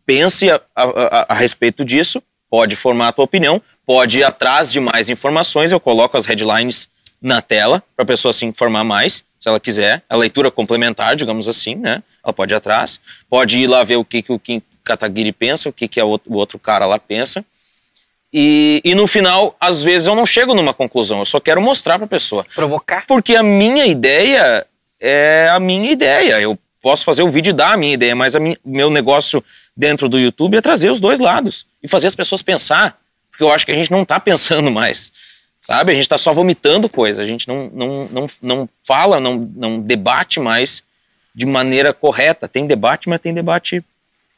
[0.06, 4.72] pense a, a, a, a respeito disso, pode formar a tua opinião, pode ir atrás
[4.72, 6.90] de mais informações, eu coloco as headlines
[7.22, 10.02] na tela para a pessoa se informar mais, se ela quiser.
[10.10, 12.02] A leitura complementar, digamos assim, né?
[12.24, 15.70] Ela pode ir atrás, pode ir lá ver o que, que o Kim Kataguiri pensa,
[15.70, 17.46] o que, que o outro cara lá pensa.
[18.34, 22.00] E, e no final, às vezes, eu não chego numa conclusão, eu só quero mostrar
[22.00, 22.44] para a pessoa.
[22.56, 23.06] Provocar.
[23.06, 24.66] Porque a minha ideia
[25.00, 26.42] é a minha ideia.
[26.42, 29.44] Eu posso fazer o vídeo da minha ideia, mas o meu negócio
[29.78, 33.00] dentro do YouTube é trazer os dois lados e fazer as pessoas pensar.
[33.30, 35.14] Porque eu acho que a gente não está pensando mais.
[35.66, 35.92] Sabe?
[35.92, 37.24] A gente está só vomitando coisa.
[37.24, 40.84] A gente não, não, não, não fala, não, não debate mais
[41.34, 42.48] de maneira correta.
[42.48, 43.84] Tem debate, mas tem debate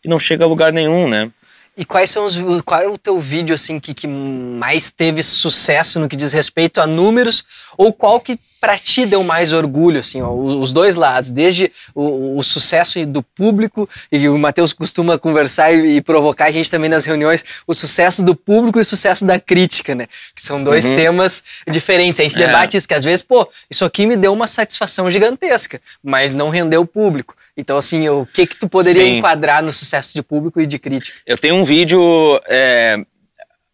[0.01, 1.29] que não chega a lugar nenhum, né?
[1.75, 5.99] E quais são os, qual é o teu vídeo assim que, que mais teve sucesso
[5.99, 7.43] no que diz respeito a números
[7.77, 12.37] ou qual que para ti deu mais orgulho assim, ó, os dois lados, desde o,
[12.37, 16.89] o, sucesso do público e o Matheus costuma conversar e, e, provocar a gente também
[16.89, 20.07] nas reuniões, o sucesso do público e o sucesso da crítica, né?
[20.35, 20.95] Que são dois uhum.
[20.95, 22.19] temas diferentes.
[22.19, 22.45] A gente é.
[22.45, 26.49] debate isso que às vezes, pô, isso aqui me deu uma satisfação gigantesca, mas não
[26.49, 27.35] rendeu o público.
[27.55, 29.17] Então, assim, o que que tu poderia Sim.
[29.17, 31.17] enquadrar no sucesso de público e de crítica?
[31.25, 33.03] Eu tenho um vídeo é,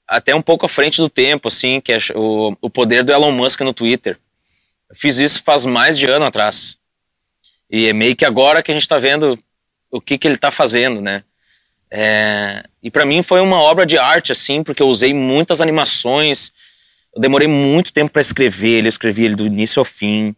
[0.08, 3.32] até um pouco à frente do tempo, assim, que é o, o poder do Elon
[3.32, 4.17] Musk no Twitter.
[4.93, 6.77] Fiz isso faz mais de ano atrás.
[7.69, 9.38] E é meio que agora que a gente está vendo
[9.89, 11.23] o que, que ele está fazendo, né?
[11.89, 16.51] É, e para mim foi uma obra de arte, assim, porque eu usei muitas animações.
[17.15, 20.36] Eu demorei muito tempo para escrever ele, eu escrevi ele do início ao fim.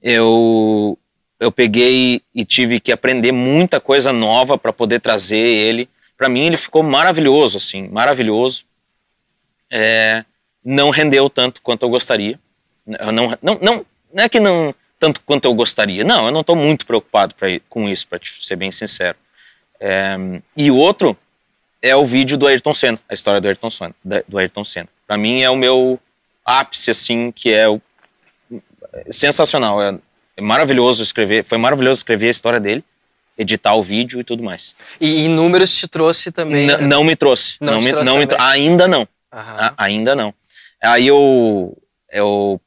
[0.00, 0.98] Eu
[1.40, 5.88] eu peguei e tive que aprender muita coisa nova para poder trazer ele.
[6.16, 8.64] Para mim ele ficou maravilhoso, assim, maravilhoso.
[9.68, 10.24] É,
[10.64, 12.38] não rendeu tanto quanto eu gostaria.
[12.86, 16.04] Não, não, não, não é que não tanto quanto eu gostaria.
[16.04, 19.18] Não, eu não estou muito preocupado pra, com isso, para ser bem sincero.
[19.80, 20.16] É,
[20.56, 21.16] e o outro
[21.82, 23.94] é o vídeo do Ayrton Senna, a história do Ayrton Senna.
[24.28, 24.88] Do Ayrton Senna.
[25.04, 25.98] Para mim é o meu
[26.44, 27.82] ápice, assim, que é o,
[29.10, 29.82] sensacional.
[29.82, 29.98] É,
[30.36, 32.84] é maravilhoso escrever, foi maravilhoso escrever a história dele,
[33.36, 34.76] editar o vídeo e tudo mais.
[35.00, 36.68] E, e números te trouxe também?
[36.68, 36.86] N né?
[36.86, 37.56] Não me trouxe.
[37.60, 39.08] Não, não me, trouxe não me ainda não.
[39.32, 40.32] A, ainda não.
[40.80, 41.76] Aí eu,
[42.10, 42.60] eu,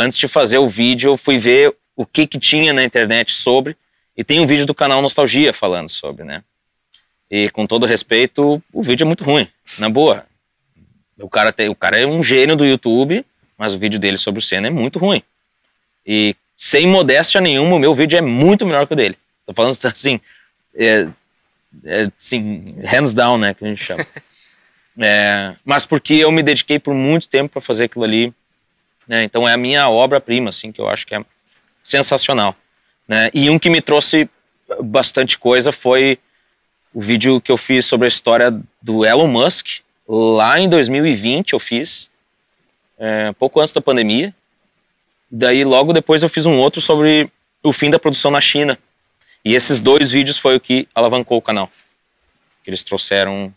[0.00, 3.76] antes de fazer o vídeo, eu fui ver o que que tinha na internet sobre,
[4.16, 6.42] e tem um vídeo do canal Nostalgia falando sobre, né?
[7.30, 9.46] E com todo respeito, o vídeo é muito ruim,
[9.78, 10.26] na boa.
[11.18, 13.24] O cara, tem, o cara é um gênio do YouTube,
[13.56, 15.22] mas o vídeo dele sobre o Senna é muito ruim.
[16.04, 19.16] E sem modéstia nenhuma, o meu vídeo é muito melhor que o dele.
[19.46, 20.20] Tô falando assim,
[20.74, 21.08] é,
[21.84, 24.06] é, assim, hands down, né, que a gente chama.
[25.02, 28.34] É, mas porque eu me dediquei por muito tempo para fazer aquilo ali,
[29.06, 31.24] né, então é a minha obra-prima, assim, que eu acho que é
[31.82, 32.54] sensacional.
[33.06, 34.28] Né, e um que me trouxe
[34.82, 36.18] bastante coisa foi
[36.94, 38.50] o vídeo que eu fiz sobre a história
[38.82, 42.10] do Elon Musk, lá em 2020 eu fiz,
[42.98, 44.34] é, pouco antes da pandemia,
[45.30, 47.30] Daí logo depois eu fiz um outro sobre
[47.62, 48.76] o fim da produção na China.
[49.44, 51.70] E esses dois vídeos foi o que alavancou o canal.
[52.66, 53.54] Eles trouxeram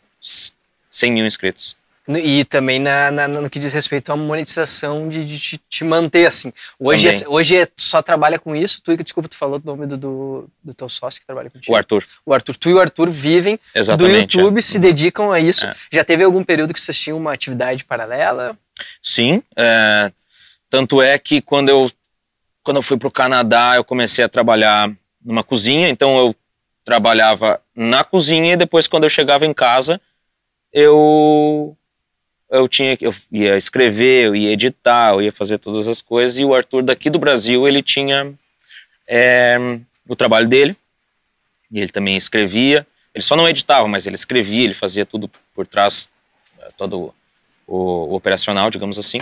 [0.92, 1.76] 100 mil inscritos.
[2.08, 6.52] E também na, na, no que diz respeito à monetização de, de te manter assim.
[6.78, 8.82] Hoje, é, hoje é, só trabalha com isso.
[8.82, 11.72] Tu, desculpa, tu falou do nome do, do, do, teu sócio que trabalha contigo.
[11.72, 12.04] O Arthur.
[12.26, 12.58] O Arthur.
[12.58, 14.62] Tu e o Arthur vivem Exatamente, do YouTube, é.
[14.62, 15.66] se dedicam a isso.
[15.66, 15.74] É.
[15.94, 18.58] Já teve algum período que vocês tinham uma atividade paralela?
[19.02, 19.42] Sim.
[19.56, 20.12] É,
[20.70, 21.90] tanto é que quando eu,
[22.64, 24.92] quando eu fui para o Canadá, eu comecei a trabalhar
[25.24, 26.36] numa cozinha, então eu
[26.84, 30.02] trabalhava na cozinha e depois quando eu chegava em casa,
[30.74, 31.78] eu
[32.54, 36.46] eu tinha eu ia escrever, eu ia editar, eu ia fazer todas as coisas e
[36.46, 38.34] o Arthur daqui do Brasil ele tinha
[39.08, 39.58] é,
[40.08, 40.78] o trabalho dele
[41.72, 42.86] e ele também escrevia.
[43.14, 46.10] Ele só não editava, mas ele escrevia, ele fazia tudo por trás,
[46.78, 47.14] todo
[47.68, 49.22] o, o operacional, digamos assim.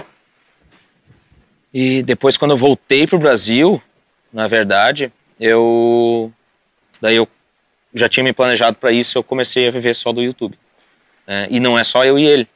[1.74, 3.82] E depois, quando eu voltei para o Brasil,
[4.32, 6.32] na verdade, eu.
[7.00, 7.28] Daí eu
[7.94, 10.58] já tinha me planejado para isso, eu comecei a viver só do YouTube.
[11.28, 12.48] É, e não é só eu e ele.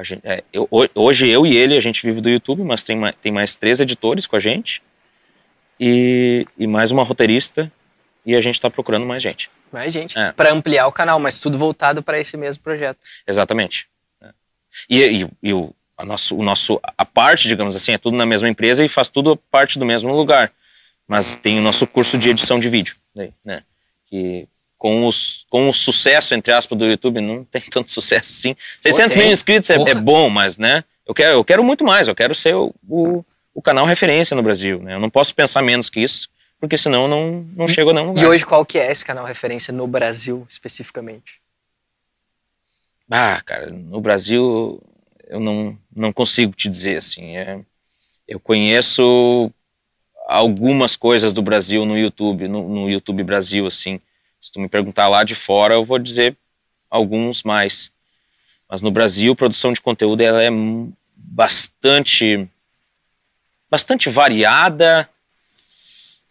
[0.00, 3.14] Gente, é, eu, hoje eu e ele, a gente vive do YouTube, mas tem, mais,
[3.22, 4.82] tem mais três editores com a gente.
[5.78, 7.70] E, e mais uma roteirista.
[8.24, 9.50] E a gente está procurando mais gente.
[9.72, 10.16] Mais gente.
[10.18, 10.32] É.
[10.32, 12.98] Para ampliar o canal, mas tudo voltado para esse mesmo projeto.
[13.26, 13.86] Exatamente.
[14.22, 14.30] É.
[14.88, 18.24] E, e, e o, a nosso, o nosso, a parte, digamos assim, é tudo na
[18.24, 20.52] mesma empresa e faz tudo parte do mesmo lugar.
[21.06, 22.94] Mas tem o nosso curso de edição de vídeo,
[23.44, 23.62] né?
[24.06, 24.48] Que
[24.82, 28.56] com, os, com o sucesso, entre aspas, do YouTube, não tem tanto sucesso assim.
[28.80, 30.82] 600 mil inscritos é, é, bom, mas, né?
[31.06, 34.42] Eu quero, eu quero muito mais, eu quero ser o, o, o, canal referência no
[34.42, 34.96] Brasil, né?
[34.96, 38.24] Eu não posso pensar menos que isso, porque senão não, não chego a nenhum lugar.
[38.24, 41.40] E hoje qual que é esse canal referência no Brasil, especificamente?
[43.08, 44.82] Ah, cara, no Brasil
[45.28, 47.36] eu não, não consigo te dizer assim.
[47.36, 47.60] É,
[48.26, 49.48] eu conheço
[50.26, 54.00] algumas coisas do Brasil no YouTube, no, no, YouTube Brasil, assim.
[54.42, 56.36] Se tu me perguntar lá de fora, eu vou dizer
[56.90, 57.92] alguns mais.
[58.68, 60.50] Mas no Brasil, produção de conteúdo ela é
[61.16, 62.48] bastante
[63.70, 65.08] bastante variada,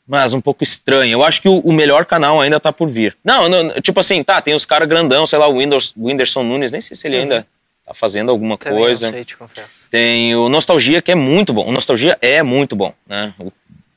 [0.05, 1.13] mas um pouco estranha.
[1.13, 3.17] Eu acho que o, o melhor canal ainda tá por vir.
[3.23, 6.71] Não, não tipo assim, tá, tem os caras grandão, sei lá, o Windows, Whindersson Nunes,
[6.71, 7.23] nem sei se ele uhum.
[7.23, 7.47] ainda
[7.85, 9.07] tá fazendo alguma Também coisa.
[9.07, 9.89] Não sei, te confesso.
[9.89, 11.65] Tem o Nostalgia, que é muito bom.
[11.65, 13.33] O Nostalgia é muito bom, né?
[13.39, 13.51] O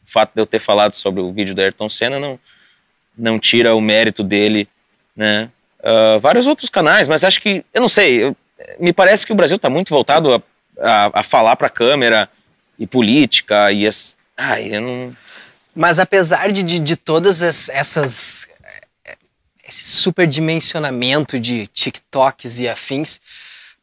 [0.04, 2.38] fato de eu ter falado sobre o vídeo da Ayrton Senna não,
[3.16, 4.68] não tira o mérito dele,
[5.16, 5.50] né?
[5.80, 8.36] Uh, vários outros canais, mas acho que, eu não sei, eu,
[8.78, 10.42] me parece que o Brasil está muito voltado a,
[10.80, 12.28] a, a falar para a câmera
[12.78, 15.16] e política e as, ai, eu não...
[15.76, 18.48] Mas apesar de, de, de todas essas
[19.66, 23.20] esse superdimensionamento de TikToks e afins,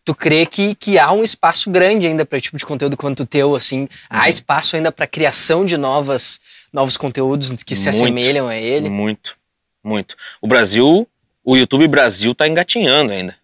[0.05, 3.25] tu crê que, que há um espaço grande ainda para tipo de conteúdo quanto o
[3.25, 3.87] teu, assim, uhum.
[4.09, 6.39] há espaço ainda para criação de novas,
[6.71, 8.89] novos conteúdos que se muito, assemelham a ele?
[8.89, 9.35] Muito,
[9.83, 10.15] muito.
[10.41, 11.07] O Brasil,
[11.43, 13.35] o YouTube Brasil tá engatinhando ainda.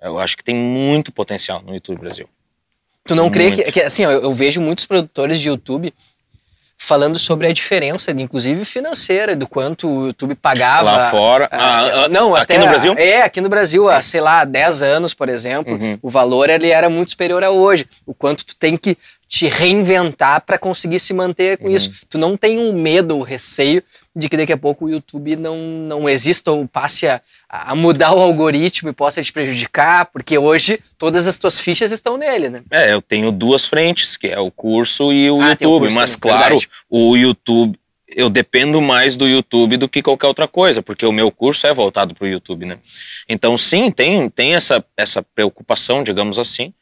[0.00, 2.28] Eu acho que tem muito potencial no YouTube Brasil.
[3.06, 3.34] Tu não muito.
[3.34, 5.92] crê que, que assim, ó, eu vejo muitos produtores de YouTube
[6.78, 10.92] falando sobre a diferença, inclusive financeira, do quanto o YouTube pagava.
[10.92, 11.48] Lá fora?
[11.50, 12.94] Ah, ah, não, aqui até, no Brasil?
[12.98, 15.98] É, aqui no Brasil, há, sei lá, 10 anos, por exemplo, uhum.
[16.02, 17.88] o valor ele era muito superior a hoje.
[18.04, 18.96] O quanto tu tem que
[19.28, 21.74] te reinventar para conseguir se manter com uhum.
[21.74, 21.90] isso.
[22.08, 23.82] Tu não tem um medo, um receio
[24.14, 28.14] de que daqui a pouco o YouTube não, não exista ou passe a, a mudar
[28.14, 32.62] o algoritmo e possa te prejudicar, porque hoje todas as tuas fichas estão nele, né?
[32.70, 35.94] É, eu tenho duas frentes, que é o curso e o ah, YouTube, o curso,
[35.94, 36.70] mas claro, verdade.
[36.88, 41.30] o YouTube, eu dependo mais do YouTube do que qualquer outra coisa, porque o meu
[41.30, 42.78] curso é voltado para o YouTube, né?
[43.28, 46.72] Então, sim, tem, tem essa, essa preocupação, digamos assim,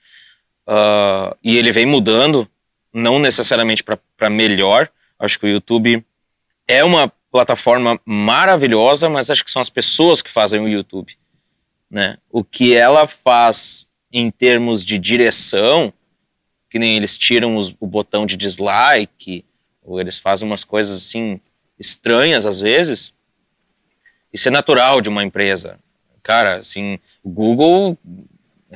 [0.68, 2.48] uh, e ele vem mudando,
[2.92, 6.04] não necessariamente para melhor, acho que o YouTube
[6.66, 11.16] é uma plataforma maravilhosa, mas acho que são as pessoas que fazem o YouTube.
[11.90, 12.16] Né?
[12.30, 15.92] O que ela faz em termos de direção,
[16.70, 19.44] que nem eles tiram os, o botão de dislike,
[19.82, 21.40] ou eles fazem umas coisas assim
[21.78, 23.12] estranhas às vezes,
[24.32, 25.78] isso é natural de uma empresa.
[26.22, 27.98] Cara, assim, o Google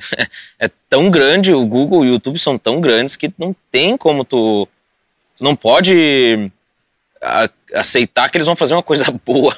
[0.59, 4.25] é tão grande, o Google e o YouTube são tão grandes que não tem como
[4.25, 4.69] tu,
[5.37, 6.51] tu não pode
[7.23, 9.57] a, aceitar que eles vão fazer uma coisa boa.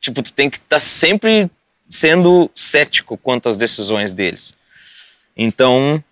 [0.00, 1.50] Tipo, tu tem que estar tá sempre
[1.88, 4.54] sendo cético quanto às decisões deles.
[5.36, 6.02] Então,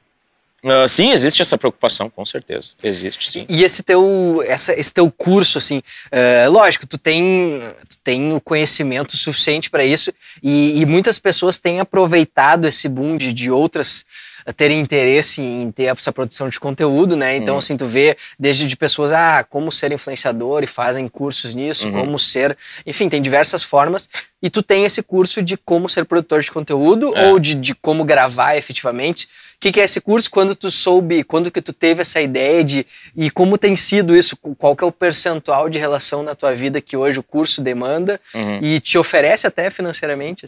[0.65, 2.73] uh, sim, existe essa preocupação, com certeza.
[2.83, 3.47] Existe, sim.
[3.49, 8.41] E esse teu, essa, esse teu curso, assim, uh, lógico, tu tem, tu tem o
[8.41, 14.05] conhecimento suficiente para isso e, e, muitas pessoas têm aproveitado esse boom de, de outras
[14.53, 17.37] terem interesse em ter essa produção de conteúdo, né?
[17.37, 17.59] Então, uhum.
[17.59, 22.01] assim, tu vê desde de pessoas, ah, como ser influenciador e fazem cursos nisso, uhum.
[22.01, 22.57] como ser.
[22.85, 24.09] Enfim, tem diversas formas.
[24.43, 27.29] E tu tem esse curso de como ser produtor de conteúdo é.
[27.29, 29.27] ou de, de como gravar efetivamente.
[29.57, 30.31] O que, que, é esse curso?
[30.31, 34.37] Quando tu soube, quando que tu teve essa ideia de e como tem sido isso?
[34.37, 38.21] Qual que é o percentual de relação na tua vida que hoje o curso demanda
[38.35, 38.59] uhum.
[38.61, 40.47] e te oferece até financeiramente?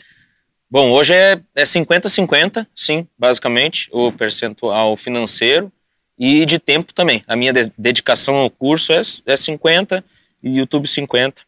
[0.68, 5.70] Bom, hoje é 50-50, é sim, basicamente, o percentual financeiro
[6.18, 7.22] e de tempo também.
[7.29, 10.05] A minha de dedicação ao curso é, é 50
[10.42, 11.42] e YouTube 50.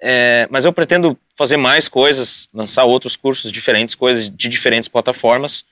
[0.00, 5.64] É, mas eu pretendo fazer mais coisas, lançar outros cursos diferentes, coisas de diferentes plataformas.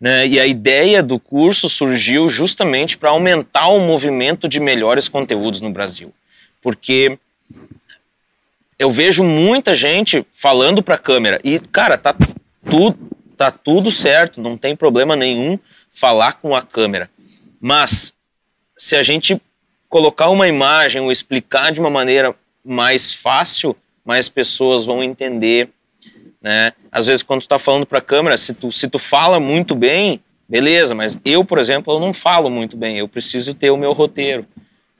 [0.00, 0.26] Né?
[0.26, 5.70] E a ideia do curso surgiu justamente para aumentar o movimento de melhores conteúdos no
[5.70, 6.12] Brasil.
[6.60, 7.16] Porque
[8.78, 12.14] eu vejo muita gente falando para a câmera e, cara, tá
[12.64, 15.58] tudo, tá tudo certo, não tem problema nenhum
[15.90, 17.10] falar com a câmera.
[17.60, 18.14] Mas
[18.76, 19.40] se a gente
[19.88, 25.70] colocar uma imagem ou explicar de uma maneira mais fácil, mais pessoas vão entender,
[26.40, 26.72] né?
[26.92, 29.74] Às vezes quando tu tá falando para a câmera, se tu, se tu fala muito
[29.74, 33.76] bem, beleza, mas eu, por exemplo, eu não falo muito bem, eu preciso ter o
[33.76, 34.46] meu roteiro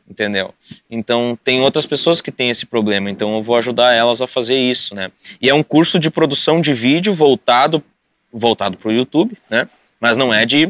[0.09, 0.55] entendeu?
[0.90, 4.57] Então tem outras pessoas que têm esse problema, então eu vou ajudar elas a fazer
[4.57, 5.11] isso, né?
[5.40, 7.83] E é um curso de produção de vídeo voltado
[8.32, 9.68] voltado para o YouTube, né?
[10.01, 10.66] Mas não é de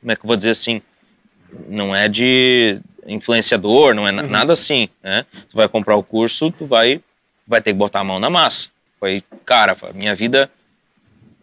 [0.00, 0.80] como é que eu vou dizer assim,
[1.68, 4.28] não é de influenciador, não é uhum.
[4.28, 5.24] nada assim, né?
[5.48, 7.00] Tu vai comprar o curso, tu vai
[7.46, 8.68] vai ter que botar a mão na massa.
[9.00, 10.50] Foi, cara, minha vida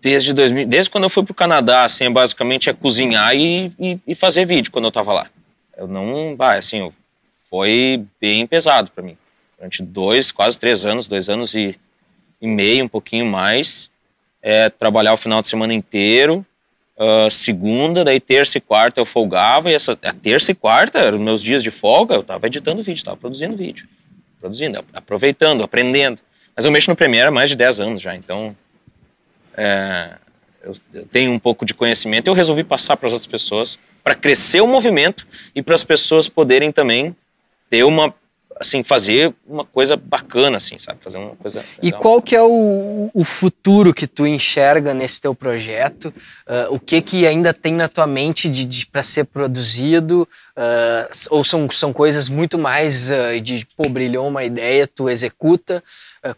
[0.02, 4.14] desde 2000, desde quando eu fui pro Canadá, assim, basicamente é cozinhar e, e, e
[4.14, 5.28] fazer vídeo quando eu tava lá.
[5.76, 6.94] Eu não, vai, assim, eu
[7.56, 9.18] foi bem pesado para mim.
[9.58, 11.80] durante dois, quase três anos, dois anos e,
[12.42, 13.90] e meio, um pouquinho mais.
[14.42, 16.46] É, trabalhar o final de semana inteiro,
[16.98, 21.18] uh, segunda, daí terça e quarta eu folgava, e essa, a terça e quarta eram
[21.18, 23.88] meus dias de folga, eu estava editando vídeo, estava produzindo vídeo,
[24.42, 26.20] produzindo, aproveitando, aprendendo.
[26.54, 28.54] Mas eu mexo no Premiere há mais de 10 anos já, então
[29.56, 30.10] é,
[30.62, 34.14] eu, eu tenho um pouco de conhecimento, eu resolvi passar para as outras pessoas para
[34.14, 35.26] crescer o movimento
[35.56, 37.16] e para as pessoas poderem também
[37.70, 38.14] ter uma
[38.60, 41.00] assim fazer uma coisa bacana assim sabe?
[41.04, 41.80] Fazer uma coisa legal.
[41.84, 46.06] e qual que é o, o futuro que tu enxerga nesse teu projeto?
[46.48, 50.28] Uh, o que que ainda tem na tua mente de, de para ser produzido?
[50.56, 55.84] Uh, ou são, são coisas muito mais uh, de pô brilhou uma ideia tu executa?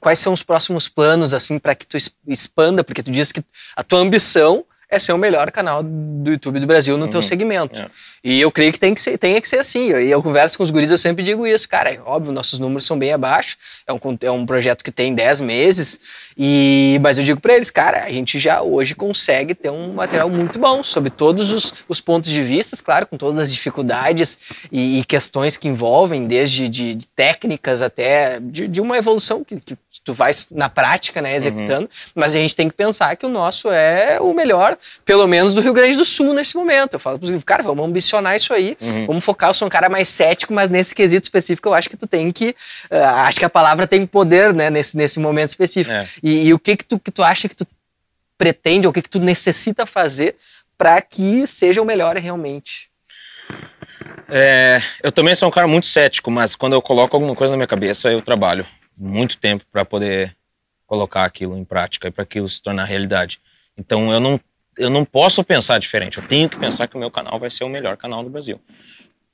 [0.02, 1.96] Quais são os próximos planos assim para que tu
[2.28, 2.84] expanda?
[2.84, 3.42] Porque tu disse que
[3.74, 7.10] a tua ambição é ser o melhor canal do YouTube do Brasil no uhum.
[7.10, 7.82] teu segmento.
[7.82, 7.90] É.
[8.24, 9.92] E eu creio que tem que ser, tem que ser assim.
[9.92, 12.86] E eu converso com os guris, eu sempre digo isso, cara, é óbvio, nossos números
[12.86, 13.58] são bem abaixo.
[13.86, 16.00] É um, é um projeto que tem 10 meses.
[16.38, 20.30] E, mas eu digo para eles, cara, a gente já hoje consegue ter um material
[20.30, 24.38] muito bom sobre todos os, os pontos de vista, claro, com todas as dificuldades
[24.72, 29.60] e, e questões que envolvem, desde de, de técnicas até de, de, uma evolução que,
[29.60, 31.84] que tu vai na prática, né, executando.
[31.84, 32.12] Uhum.
[32.14, 35.62] Mas a gente tem que pensar que o nosso é o melhor, pelo menos do
[35.62, 36.94] Rio Grande do Sul nesse momento.
[36.94, 39.08] Eu falo pros cara, vamos ambicionar isso aí, uhum.
[39.08, 39.50] vamos focar.
[39.50, 42.32] Eu sou um cara mais cético, mas nesse quesito específico eu acho que tu tem
[42.32, 42.50] que.
[42.92, 45.96] Uh, acho que a palavra tem poder, né, nesse, nesse momento específico.
[45.96, 46.08] É.
[46.28, 47.66] E, e, o que que tu, que tu acha que tu
[48.38, 50.36] pretende, ou o que que tu necessita fazer
[50.78, 52.90] para que seja o melhor realmente?
[54.28, 57.58] É, eu também sou um cara muito cético, mas quando eu coloco alguma coisa na
[57.58, 58.68] minha cabeça, eu trabalho
[58.98, 60.36] muito tempo para poder
[60.86, 63.40] colocar aquilo em prática e para aquilo se tornar realidade.
[63.78, 64.38] Então eu não
[64.78, 66.18] eu não posso pensar diferente.
[66.18, 68.62] Eu tenho que pensar que o meu canal vai ser o melhor canal do Brasil,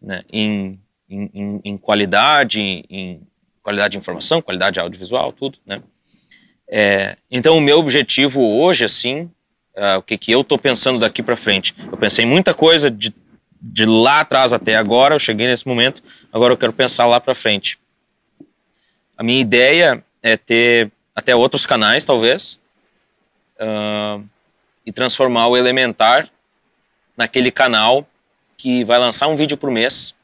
[0.02, 0.24] né?
[0.32, 0.80] Em,
[1.10, 3.28] em, em qualidade, em
[3.64, 5.82] qualidade de informação, qualidade audiovisual, tudo, né?
[6.76, 9.30] É, então, o meu objetivo hoje, assim,
[9.78, 11.76] uh, o que, que eu estou pensando daqui para frente?
[11.80, 13.14] Eu pensei muita coisa de,
[13.62, 16.02] de lá atrás até agora, eu cheguei nesse momento,
[16.32, 17.78] agora eu quero pensar lá para frente.
[19.16, 22.60] A minha ideia é ter até outros canais, talvez,
[23.60, 24.28] uh,
[24.84, 26.28] e transformar o Elementar
[27.16, 28.04] naquele canal
[28.58, 30.16] que vai lançar um vídeo por mês,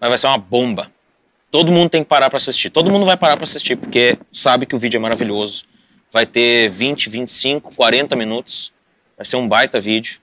[0.00, 0.90] mas vai ser uma bomba
[1.52, 2.70] todo mundo tem que parar para assistir.
[2.70, 5.66] Todo mundo vai parar para assistir porque sabe que o vídeo é maravilhoso.
[6.10, 8.72] Vai ter 20, 25, 40 minutos.
[9.18, 10.18] Vai ser um baita vídeo.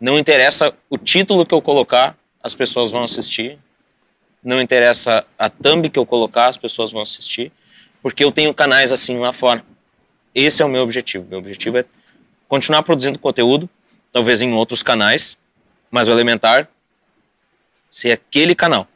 [0.00, 3.58] Não interessa o título que eu colocar, as pessoas vão assistir.
[4.44, 7.50] Não interessa a thumb que eu colocar, as pessoas vão assistir.
[8.00, 9.64] Porque eu tenho canais assim lá fora.
[10.32, 11.26] Esse é o meu objetivo.
[11.28, 11.84] Meu objetivo é
[12.46, 13.68] continuar produzindo conteúdo,
[14.12, 15.36] talvez em outros canais,
[15.90, 16.68] mas o elementar
[17.90, 18.86] ser aquele canal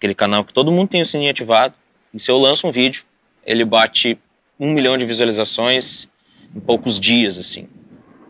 [0.00, 1.74] aquele canal que todo mundo tem o sininho ativado.
[2.12, 3.04] E se eu lanço um vídeo,
[3.44, 4.18] ele bate
[4.58, 6.08] um milhão de visualizações
[6.56, 7.68] em poucos dias, assim.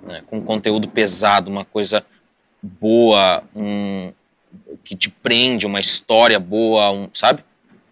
[0.03, 0.23] Né?
[0.27, 2.05] Com conteúdo pesado, uma coisa
[2.61, 4.12] boa, um,
[4.83, 7.45] que te prende, uma história boa, um, sabe?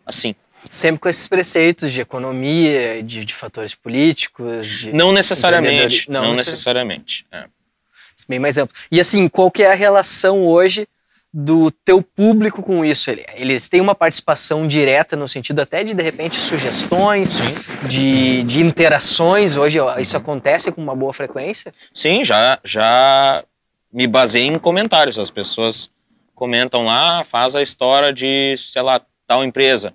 [0.05, 0.35] Assim.
[0.69, 4.69] Sempre com esses preceitos de economia, de, de fatores políticos.
[4.69, 6.11] De não necessariamente.
[6.11, 7.25] Não, não necessariamente.
[7.31, 7.47] É.
[8.29, 8.77] Bem mais amplo.
[8.91, 10.87] E assim, qual que é a relação hoje
[11.41, 13.13] do teu público com isso?
[13.37, 17.39] Eles têm uma participação direta no sentido até de, de repente, sugestões,
[17.89, 19.57] de, de interações.
[19.57, 21.73] Hoje isso acontece com uma boa frequência?
[21.95, 23.45] Sim, já, já
[23.93, 25.17] me baseei em comentários.
[25.17, 25.93] As pessoas
[26.35, 29.95] comentam lá, faz a história de, sei lá, tal empresa.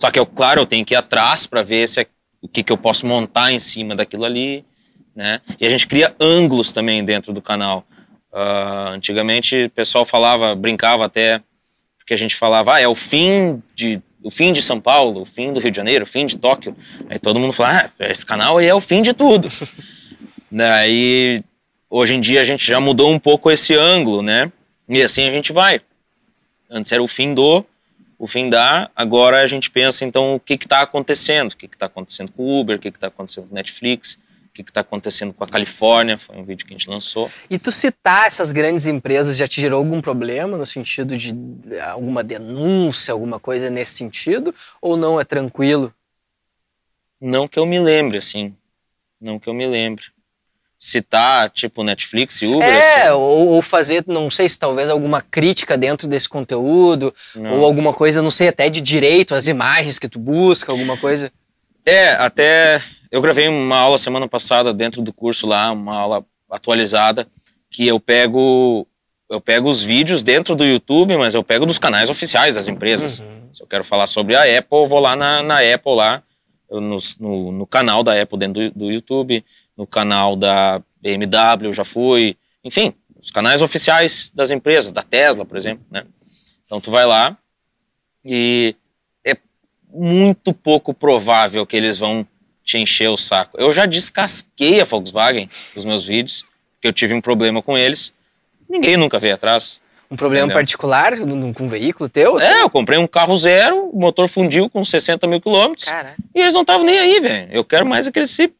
[0.00, 2.06] Só que, eu, claro, eu tenho que ir atrás para ver se é,
[2.42, 4.64] o que, que eu posso montar em cima daquilo ali.
[5.14, 5.40] Né?
[5.60, 7.84] E a gente cria ângulos também dentro do canal.
[8.32, 11.42] Uh, antigamente o pessoal falava, brincava até,
[11.98, 15.24] porque a gente falava, ah, é o fim de o fim de São Paulo, o
[15.24, 16.76] fim do Rio de Janeiro, o fim de Tóquio.
[17.08, 19.48] Aí todo mundo fala, ah, esse canal aí é o fim de tudo.
[20.50, 21.42] Daí,
[21.88, 24.52] hoje em dia a gente já mudou um pouco esse ângulo, né?
[24.88, 25.80] E assim a gente vai.
[26.68, 27.64] Antes era o fim do,
[28.18, 31.86] o fim da, agora a gente pensa então o que está acontecendo, o que está
[31.86, 34.18] acontecendo com o Uber, o que está acontecendo com o Netflix,
[34.52, 37.30] que está acontecendo com a Califórnia, foi um vídeo que a gente lançou.
[37.48, 41.34] E tu citar essas grandes empresas já te gerou algum problema no sentido de
[41.80, 44.54] alguma denúncia, alguma coisa nesse sentido?
[44.80, 45.94] Ou não é tranquilo?
[47.20, 48.54] Não que eu me lembre, assim.
[49.20, 50.04] Não que eu me lembre.
[50.78, 52.66] Citar, tipo, Netflix e Uber.
[52.66, 53.10] É, assim.
[53.10, 57.58] ou, ou, fazer, não sei se talvez alguma crítica dentro desse conteúdo, não.
[57.58, 61.30] ou alguma coisa, não sei, até de direito, as imagens que tu busca, alguma coisa.
[61.84, 62.80] É, até
[63.10, 67.26] eu gravei uma aula semana passada dentro do curso lá, uma aula atualizada,
[67.70, 68.86] que eu pego
[69.28, 73.20] eu pego os vídeos dentro do YouTube, mas eu pego dos canais oficiais das empresas.
[73.20, 73.48] Uhum.
[73.52, 76.20] Se eu quero falar sobre a Apple, eu vou lá na, na Apple lá,
[76.68, 79.44] no, no, no canal da Apple dentro do, do YouTube,
[79.76, 85.56] no canal da BMW já fui, enfim, os canais oficiais das empresas, da Tesla, por
[85.56, 86.04] exemplo, né?
[86.66, 87.36] Então tu vai lá
[88.24, 88.74] e
[89.24, 89.36] é
[89.92, 92.26] muito pouco provável que eles vão
[92.64, 93.58] te encher o saco.
[93.58, 96.44] Eu já descasquei a Volkswagen dos meus vídeos,
[96.74, 98.12] porque eu tive um problema com eles.
[98.68, 99.80] Ninguém nunca veio atrás.
[100.10, 100.60] Um problema Entendeu?
[100.60, 102.36] particular com um veículo teu?
[102.36, 102.46] assim?
[102.46, 105.88] É, eu comprei um carro zero, o motor fundiu com 60 mil quilômetros,
[106.34, 107.48] e eles não estavam nem aí, velho.
[107.52, 108.52] Eu quero mais é que eles se...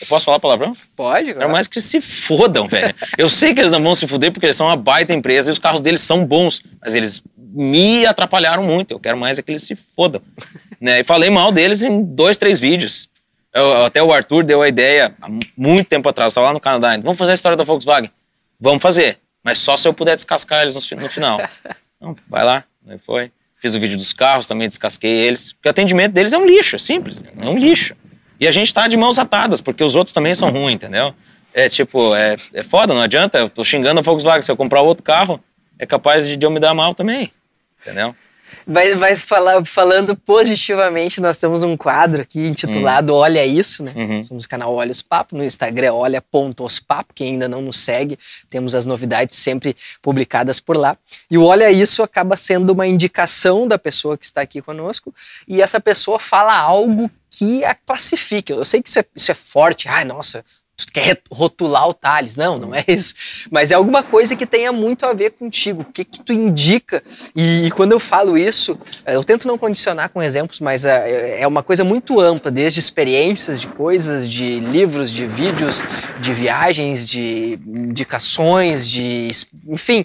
[0.00, 0.74] Eu posso falar palavrão?
[0.96, 1.30] pode?
[1.30, 2.94] Eu quero mais que eles se fodam, velho.
[3.18, 5.52] Eu sei que eles não vão se foder porque eles são uma baita empresa e
[5.52, 8.92] os carros deles são bons, mas eles me atrapalharam muito.
[8.92, 10.22] Eu quero mais é que eles se fodam.
[10.80, 11.00] né?
[11.00, 13.08] E falei mal deles em dois, três vídeos.
[13.54, 16.96] Eu- até o Arthur deu a ideia há muito tempo atrás, estava lá no Canadá.
[17.02, 18.10] Vamos fazer a história da Volkswagen?
[18.60, 21.40] Vamos fazer, mas só se eu puder descascar eles no, no final.
[22.02, 23.30] Então, vai lá, aí foi.
[23.60, 25.52] Fiz o vídeo dos carros, também descasquei eles.
[25.52, 27.94] Porque o atendimento deles é um lixo, é simples, é um lixo.
[28.40, 31.14] E a gente tá de mãos atadas, porque os outros também são ruins, entendeu?
[31.54, 33.38] É tipo, é, é foda, não adianta.
[33.38, 34.42] Eu tô xingando a Volkswagen.
[34.42, 35.38] Se eu comprar outro carro,
[35.78, 37.30] é capaz de, de eu me dar mal também.
[37.80, 38.16] Entendeu?
[38.66, 43.92] Mas, mas falar, falando positivamente, nós temos um quadro aqui intitulado Olha Isso, né?
[43.96, 44.22] Uhum.
[44.22, 48.18] Somos o canal Olha os Papo, no Instagram é olha.ospapo, quem ainda não nos segue,
[48.48, 50.96] temos as novidades sempre publicadas por lá.
[51.30, 55.14] E o Olha Isso acaba sendo uma indicação da pessoa que está aqui conosco,
[55.46, 58.52] e essa pessoa fala algo que a classifique.
[58.52, 60.44] Eu sei que isso é, isso é forte, ai, nossa,
[60.86, 62.36] tu quer rotular o Thales.
[62.36, 63.14] Não, não é isso.
[63.50, 65.82] Mas é alguma coisa que tenha muito a ver contigo.
[65.82, 67.02] O que que tu indica?
[67.34, 71.40] E, e quando eu falo isso, eh, eu tento não condicionar com exemplos, mas eh,
[71.40, 75.82] é uma coisa muito ampla, desde experiências de coisas, de livros, de vídeos,
[76.20, 79.28] de viagens, de indicações, de
[79.68, 80.04] enfim,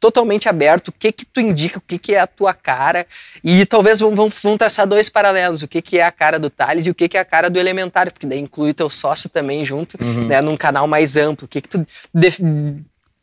[0.00, 0.88] totalmente aberto.
[0.88, 1.78] O que que tu indica?
[1.78, 3.06] O que que é a tua cara?
[3.42, 5.62] E talvez vão, vão traçar dois paralelos.
[5.62, 7.50] O que que é a cara do Thales e o que que é a cara
[7.50, 10.13] do Elementar, porque daí inclui teu sócio também junto, Uhum.
[10.20, 11.46] Né, num canal mais amplo.
[11.46, 11.86] O que que tu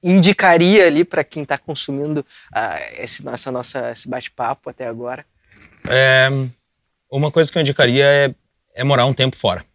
[0.03, 5.25] indicaria ali para quem está consumindo ah, esse, essa nossa, esse bate-papo até agora?
[5.87, 6.29] É,
[7.09, 8.35] uma coisa que eu indicaria é,
[8.73, 9.65] é morar um tempo fora.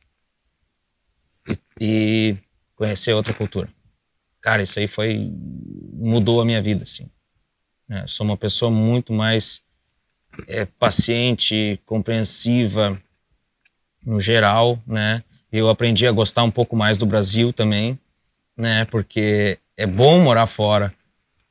[1.49, 2.37] E, e
[2.75, 3.69] conhecer outra cultura.
[4.41, 5.31] Cara, isso aí foi.
[5.93, 7.11] mudou a minha vida, assim.
[7.89, 9.63] É, sou uma pessoa muito mais
[10.49, 13.01] é, paciente, compreensiva,
[14.05, 15.23] no geral, né?
[15.59, 17.99] Eu aprendi a gostar um pouco mais do Brasil também,
[18.57, 18.85] né?
[18.87, 20.93] Porque é bom morar fora,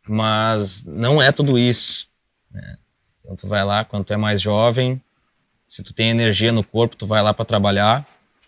[0.07, 2.07] mas não é tudo isso.
[2.51, 2.77] Né?
[3.19, 5.01] Então tu vai lá quando tu é mais jovem,
[5.67, 8.05] se tu tem energia no corpo, tu vai lá para trabalhar,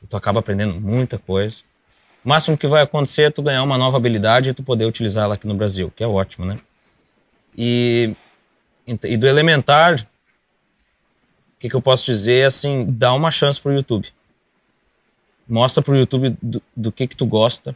[0.08, 1.64] tu acaba aprendendo muita coisa.
[2.24, 5.36] O máximo que vai acontecer é tu ganhar uma nova habilidade e tu poder utilizá-la
[5.36, 6.60] aqui no Brasil, que é ótimo, né?
[7.58, 8.16] E,
[8.86, 12.46] e do elementar, o que, que eu posso dizer?
[12.46, 14.10] Assim, dá uma chance pro YouTube.
[15.48, 17.76] Mostra pro YouTube do, do que que tu gosta,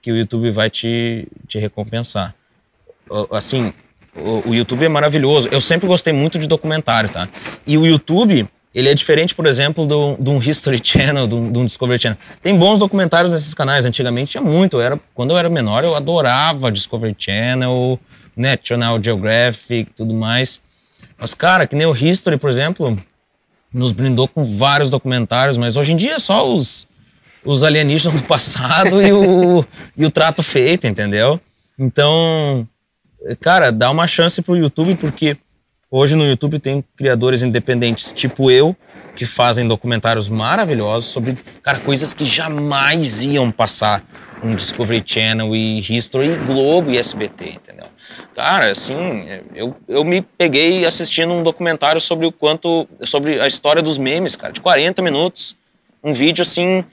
[0.00, 2.34] que o YouTube vai te, te recompensar.
[3.30, 3.72] Assim,
[4.14, 5.48] o, o YouTube é maravilhoso.
[5.50, 7.28] Eu sempre gostei muito de documentário, tá?
[7.66, 11.64] E o YouTube, ele é diferente, por exemplo, do- de um History Channel, de um
[11.64, 12.18] Discovery Channel.
[12.42, 13.84] Tem bons documentários nesses canais.
[13.84, 14.76] Antigamente tinha muito.
[14.76, 17.98] Eu era, quando eu era menor, eu adorava Discovery Channel,
[18.36, 20.60] National Geographic, tudo mais.
[21.16, 22.98] Mas, cara, que nem o History, por exemplo,
[23.72, 26.86] nos brindou com vários documentários, mas hoje em dia é só os,
[27.44, 29.64] os alienígenas do passado e, o,
[29.96, 31.40] e o trato feito, entendeu?
[31.78, 32.68] Então,
[33.40, 35.36] cara, dá uma chance pro YouTube, porque
[35.90, 38.76] hoje no YouTube tem criadores independentes tipo eu,
[39.14, 44.02] que fazem documentários maravilhosos sobre, cara, coisas que jamais iam passar
[44.42, 47.86] um Discovery Channel e History e Globo e SBT, entendeu?
[48.34, 48.96] Cara, assim,
[49.54, 54.34] eu, eu me peguei assistindo um documentário sobre o quanto, sobre a história dos memes,
[54.34, 55.56] cara, de 40 minutos.
[56.02, 56.84] Um vídeo, assim,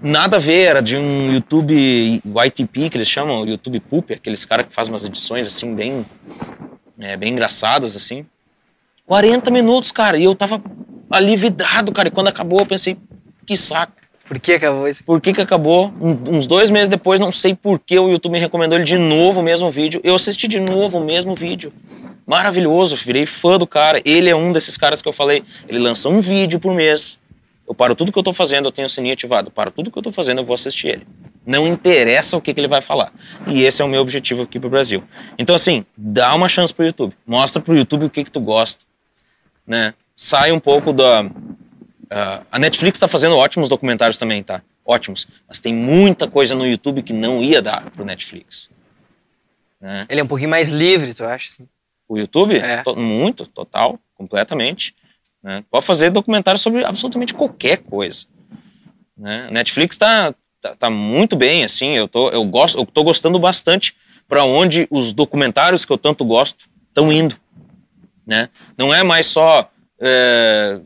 [0.00, 4.66] nada a ver, era de um YouTube YTP, que eles chamam, YouTube Poop, aqueles caras
[4.66, 6.06] que fazem umas edições, assim, bem,
[7.00, 8.24] é, bem engraçadas, assim.
[9.06, 10.62] 40 minutos, cara, e eu tava
[11.10, 12.96] ali vidrado, cara, e quando acabou eu pensei,
[13.44, 14.01] que saco.
[14.32, 15.04] Por que acabou isso?
[15.04, 15.92] Por que que acabou?
[16.00, 19.40] Uns dois meses depois, não sei por que o YouTube me recomendou ele de novo
[19.40, 20.00] o mesmo vídeo.
[20.02, 21.70] Eu assisti de novo o mesmo vídeo.
[22.26, 24.00] Maravilhoso, virei fã do cara.
[24.06, 25.42] Ele é um desses caras que eu falei.
[25.68, 27.20] Ele lança um vídeo por mês.
[27.68, 29.48] Eu paro tudo que eu tô fazendo, eu tenho o sininho ativado.
[29.48, 31.06] Eu paro tudo que eu tô fazendo, eu vou assistir ele.
[31.44, 33.12] Não interessa o que, que ele vai falar.
[33.46, 35.04] E esse é o meu objetivo aqui pro Brasil.
[35.38, 37.12] Então, assim, dá uma chance pro YouTube.
[37.26, 38.82] Mostra pro YouTube o que, que tu gosta.
[39.66, 39.92] Né?
[40.16, 41.28] Sai um pouco da,
[42.12, 44.62] ah, a Netflix está fazendo ótimos documentários também, tá?
[44.84, 45.28] Ótimos.
[45.48, 48.70] Mas tem muita coisa no YouTube que não ia dar pro Netflix.
[49.80, 50.06] Né?
[50.08, 51.48] Ele é um pouquinho mais livre, tu acha?
[51.48, 51.68] Assim?
[52.08, 52.56] O YouTube?
[52.58, 52.82] É.
[52.82, 54.94] To- muito, total, completamente.
[55.42, 55.64] né?
[55.70, 58.26] Pode fazer documentário sobre absolutamente qualquer coisa.
[59.16, 59.48] Né?
[59.50, 63.96] Netflix tá, tá, tá muito bem, assim, eu tô, eu gosto, eu tô gostando bastante
[64.28, 67.36] para onde os documentários que eu tanto gosto estão indo.
[68.26, 68.48] Né?
[68.76, 70.80] Não é mais só é,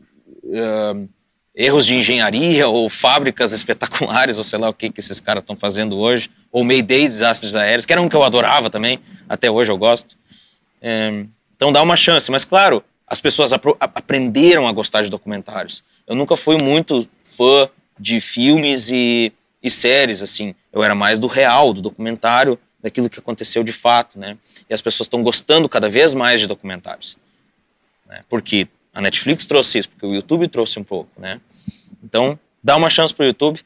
[0.51, 0.95] é,
[1.57, 5.55] erros de engenharia ou fábricas espetaculares, ou sei lá o que, que esses caras estão
[5.55, 9.71] fazendo hoje, ou Mayday desastres aéreos, que era um que eu adorava também, até hoje
[9.71, 10.15] eu gosto.
[10.79, 15.83] É, então dá uma chance, mas claro, as pessoas aprenderam a gostar de documentários.
[16.05, 17.67] Eu nunca fui muito fã
[17.99, 19.33] de filmes e,
[19.63, 20.53] e séries, assim.
[20.71, 24.37] Eu era mais do real, do documentário, daquilo que aconteceu de fato, né?
[24.69, 27.17] E as pessoas estão gostando cada vez mais de documentários.
[28.07, 28.23] Né?
[28.29, 28.67] Porque
[28.97, 31.39] a Netflix trouxe isso, porque o YouTube trouxe um pouco, né?
[32.03, 33.59] Então, dá uma chance pro YouTube,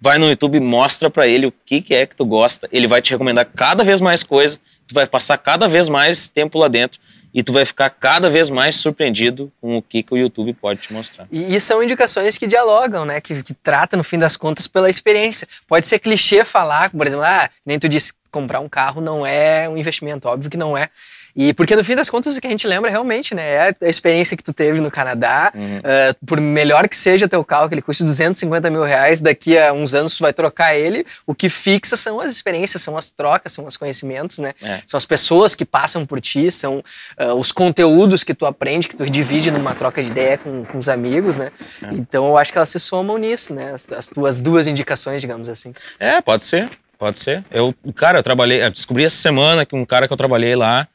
[0.00, 3.02] vai no YouTube, mostra pra ele o que, que é que tu gosta, ele vai
[3.02, 7.00] te recomendar cada vez mais coisa, tu vai passar cada vez mais tempo lá dentro
[7.34, 10.82] e tu vai ficar cada vez mais surpreendido com o que, que o YouTube pode
[10.82, 11.26] te mostrar.
[11.32, 13.20] E, e são indicações que dialogam, né?
[13.20, 15.48] Que, que tratam, no fim das contas, pela experiência.
[15.66, 19.68] Pode ser clichê falar, por exemplo, ah, nem tu disse, comprar um carro não é
[19.68, 20.88] um investimento, óbvio que não é.
[21.36, 23.88] E porque no fim das contas o que a gente lembra realmente, né, é a
[23.88, 25.52] experiência que tu teve no Canadá.
[25.54, 25.78] Uhum.
[25.78, 29.72] Uh, por melhor que seja teu carro, que ele custe 250 mil reais, daqui a
[29.72, 31.04] uns anos tu vai trocar ele.
[31.26, 34.54] O que fixa são as experiências, são as trocas, são os conhecimentos, né?
[34.62, 34.80] É.
[34.86, 36.82] São as pessoas que passam por ti, são
[37.20, 40.78] uh, os conteúdos que tu aprende, que tu divide numa troca de ideia com, com
[40.78, 41.52] os amigos, né?
[41.82, 41.92] É.
[41.92, 43.72] Então eu acho que elas se somam nisso, né?
[43.74, 45.74] As, as tuas duas indicações, digamos assim.
[46.00, 47.44] É, pode ser, pode ser.
[47.50, 50.88] Eu, cara, eu trabalhei, eu descobri essa semana que um cara que eu trabalhei lá,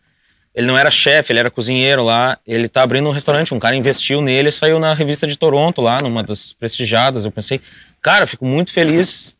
[0.54, 3.76] ele não era chefe, ele era cozinheiro lá, ele tá abrindo um restaurante, um cara
[3.76, 7.24] investiu nele saiu na revista de Toronto lá, numa das prestigiadas.
[7.24, 7.62] Eu pensei,
[8.02, 9.38] cara, fico muito feliz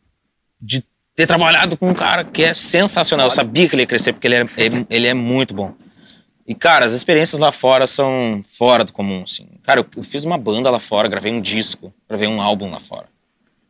[0.60, 0.82] de
[1.14, 3.26] ter trabalhado com um cara que é sensacional.
[3.26, 4.46] Eu sabia que ele ia crescer porque ele é,
[4.88, 5.74] ele é muito bom.
[6.46, 9.46] E, cara, as experiências lá fora são fora do comum, assim.
[9.62, 12.80] Cara, eu, eu fiz uma banda lá fora, gravei um disco, gravei um álbum lá
[12.80, 13.06] fora.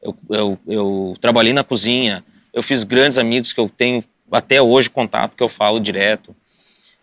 [0.00, 4.88] Eu, eu, eu trabalhei na cozinha, eu fiz grandes amigos que eu tenho até hoje
[4.88, 6.34] contato, que eu falo direto.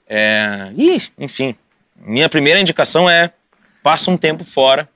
[0.09, 1.55] É, e, enfim,
[1.95, 3.31] minha primeira indicação é
[3.83, 4.89] passa um tempo fora.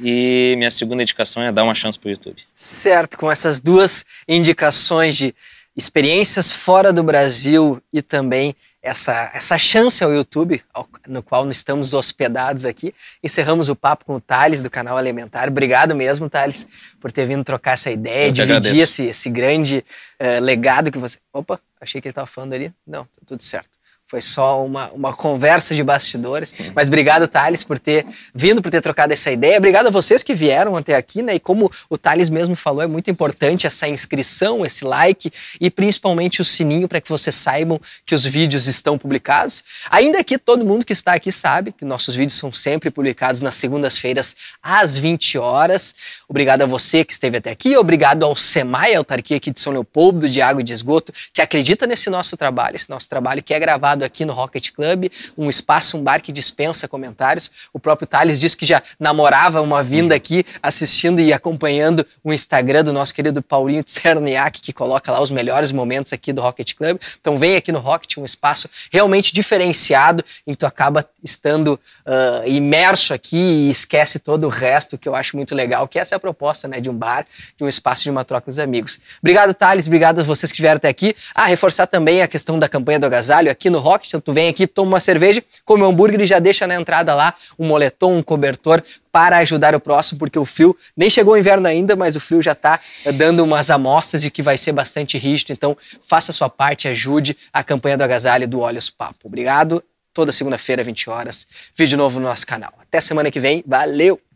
[0.00, 2.40] E minha segunda indicação é dar uma chance pro YouTube.
[2.54, 5.34] Certo, com essas duas indicações de
[5.76, 11.56] experiências fora do Brasil e também essa, essa chance ao YouTube, ao- no qual nós
[11.56, 15.48] estamos hospedados aqui, encerramos o papo com o Thales do canal Elementar.
[15.48, 16.66] Obrigado mesmo, Thales,
[17.00, 19.84] por ter vindo trocar essa ideia, dividir esse, esse grande
[20.18, 21.18] eh, legado que você.
[21.32, 22.72] Opa, achei que ele estava falando ali.
[22.86, 23.70] Não, tá tudo certo.
[24.08, 26.54] Foi só uma, uma conversa de bastidores.
[26.74, 29.58] Mas obrigado, Thales, por ter vindo, por ter trocado essa ideia.
[29.58, 31.34] Obrigado a vocês que vieram até aqui, né?
[31.34, 35.30] E como o Thales mesmo falou, é muito importante essa inscrição, esse like
[35.60, 39.62] e principalmente o sininho para que vocês saibam que os vídeos estão publicados.
[39.90, 43.56] Ainda que todo mundo que está aqui sabe que nossos vídeos são sempre publicados nas
[43.56, 45.94] segundas-feiras às 20 horas.
[46.26, 49.70] Obrigado a você que esteve até aqui, obrigado ao SEMAI, a autarquia aqui de São
[49.70, 53.52] Leopoldo, de Água e de Esgoto, que acredita nesse nosso trabalho, esse nosso trabalho que
[53.52, 57.50] é gravado aqui no Rocket Club, um espaço, um bar que dispensa comentários.
[57.72, 62.84] O próprio Thales disse que já namorava uma vinda aqui, assistindo e acompanhando o Instagram
[62.84, 66.98] do nosso querido Paulinho Tserniak, que coloca lá os melhores momentos aqui do Rocket Club.
[67.20, 72.42] Então vem aqui no Rocket, um espaço realmente diferenciado, em que tu acaba estando ah,
[72.46, 76.16] imerso aqui e esquece todo o resto, que eu acho muito legal, que essa é
[76.16, 77.26] a proposta né, de um bar,
[77.56, 78.98] de um espaço de uma troca com os amigos.
[79.20, 81.14] Obrigado, Thales, obrigado a vocês que vieram até aqui.
[81.34, 84.66] Ah, reforçar também a questão da campanha do agasalho aqui no Então tu vem aqui,
[84.66, 88.22] toma uma cerveja, come um hambúrguer e já deixa na entrada lá um moletom, um
[88.22, 92.20] cobertor para ajudar o próximo, porque o frio nem chegou o inverno ainda, mas o
[92.20, 92.78] frio já está
[93.14, 95.76] dando umas amostras de que vai ser bastante rígido, então
[96.06, 99.20] faça a sua parte, ajude a campanha do agasalho do Olhos Papo.
[99.24, 99.82] Obrigado.
[100.12, 102.72] Toda segunda-feira, 20 horas, vídeo novo no nosso canal.
[102.80, 103.62] Até semana que vem.
[103.66, 104.27] Valeu!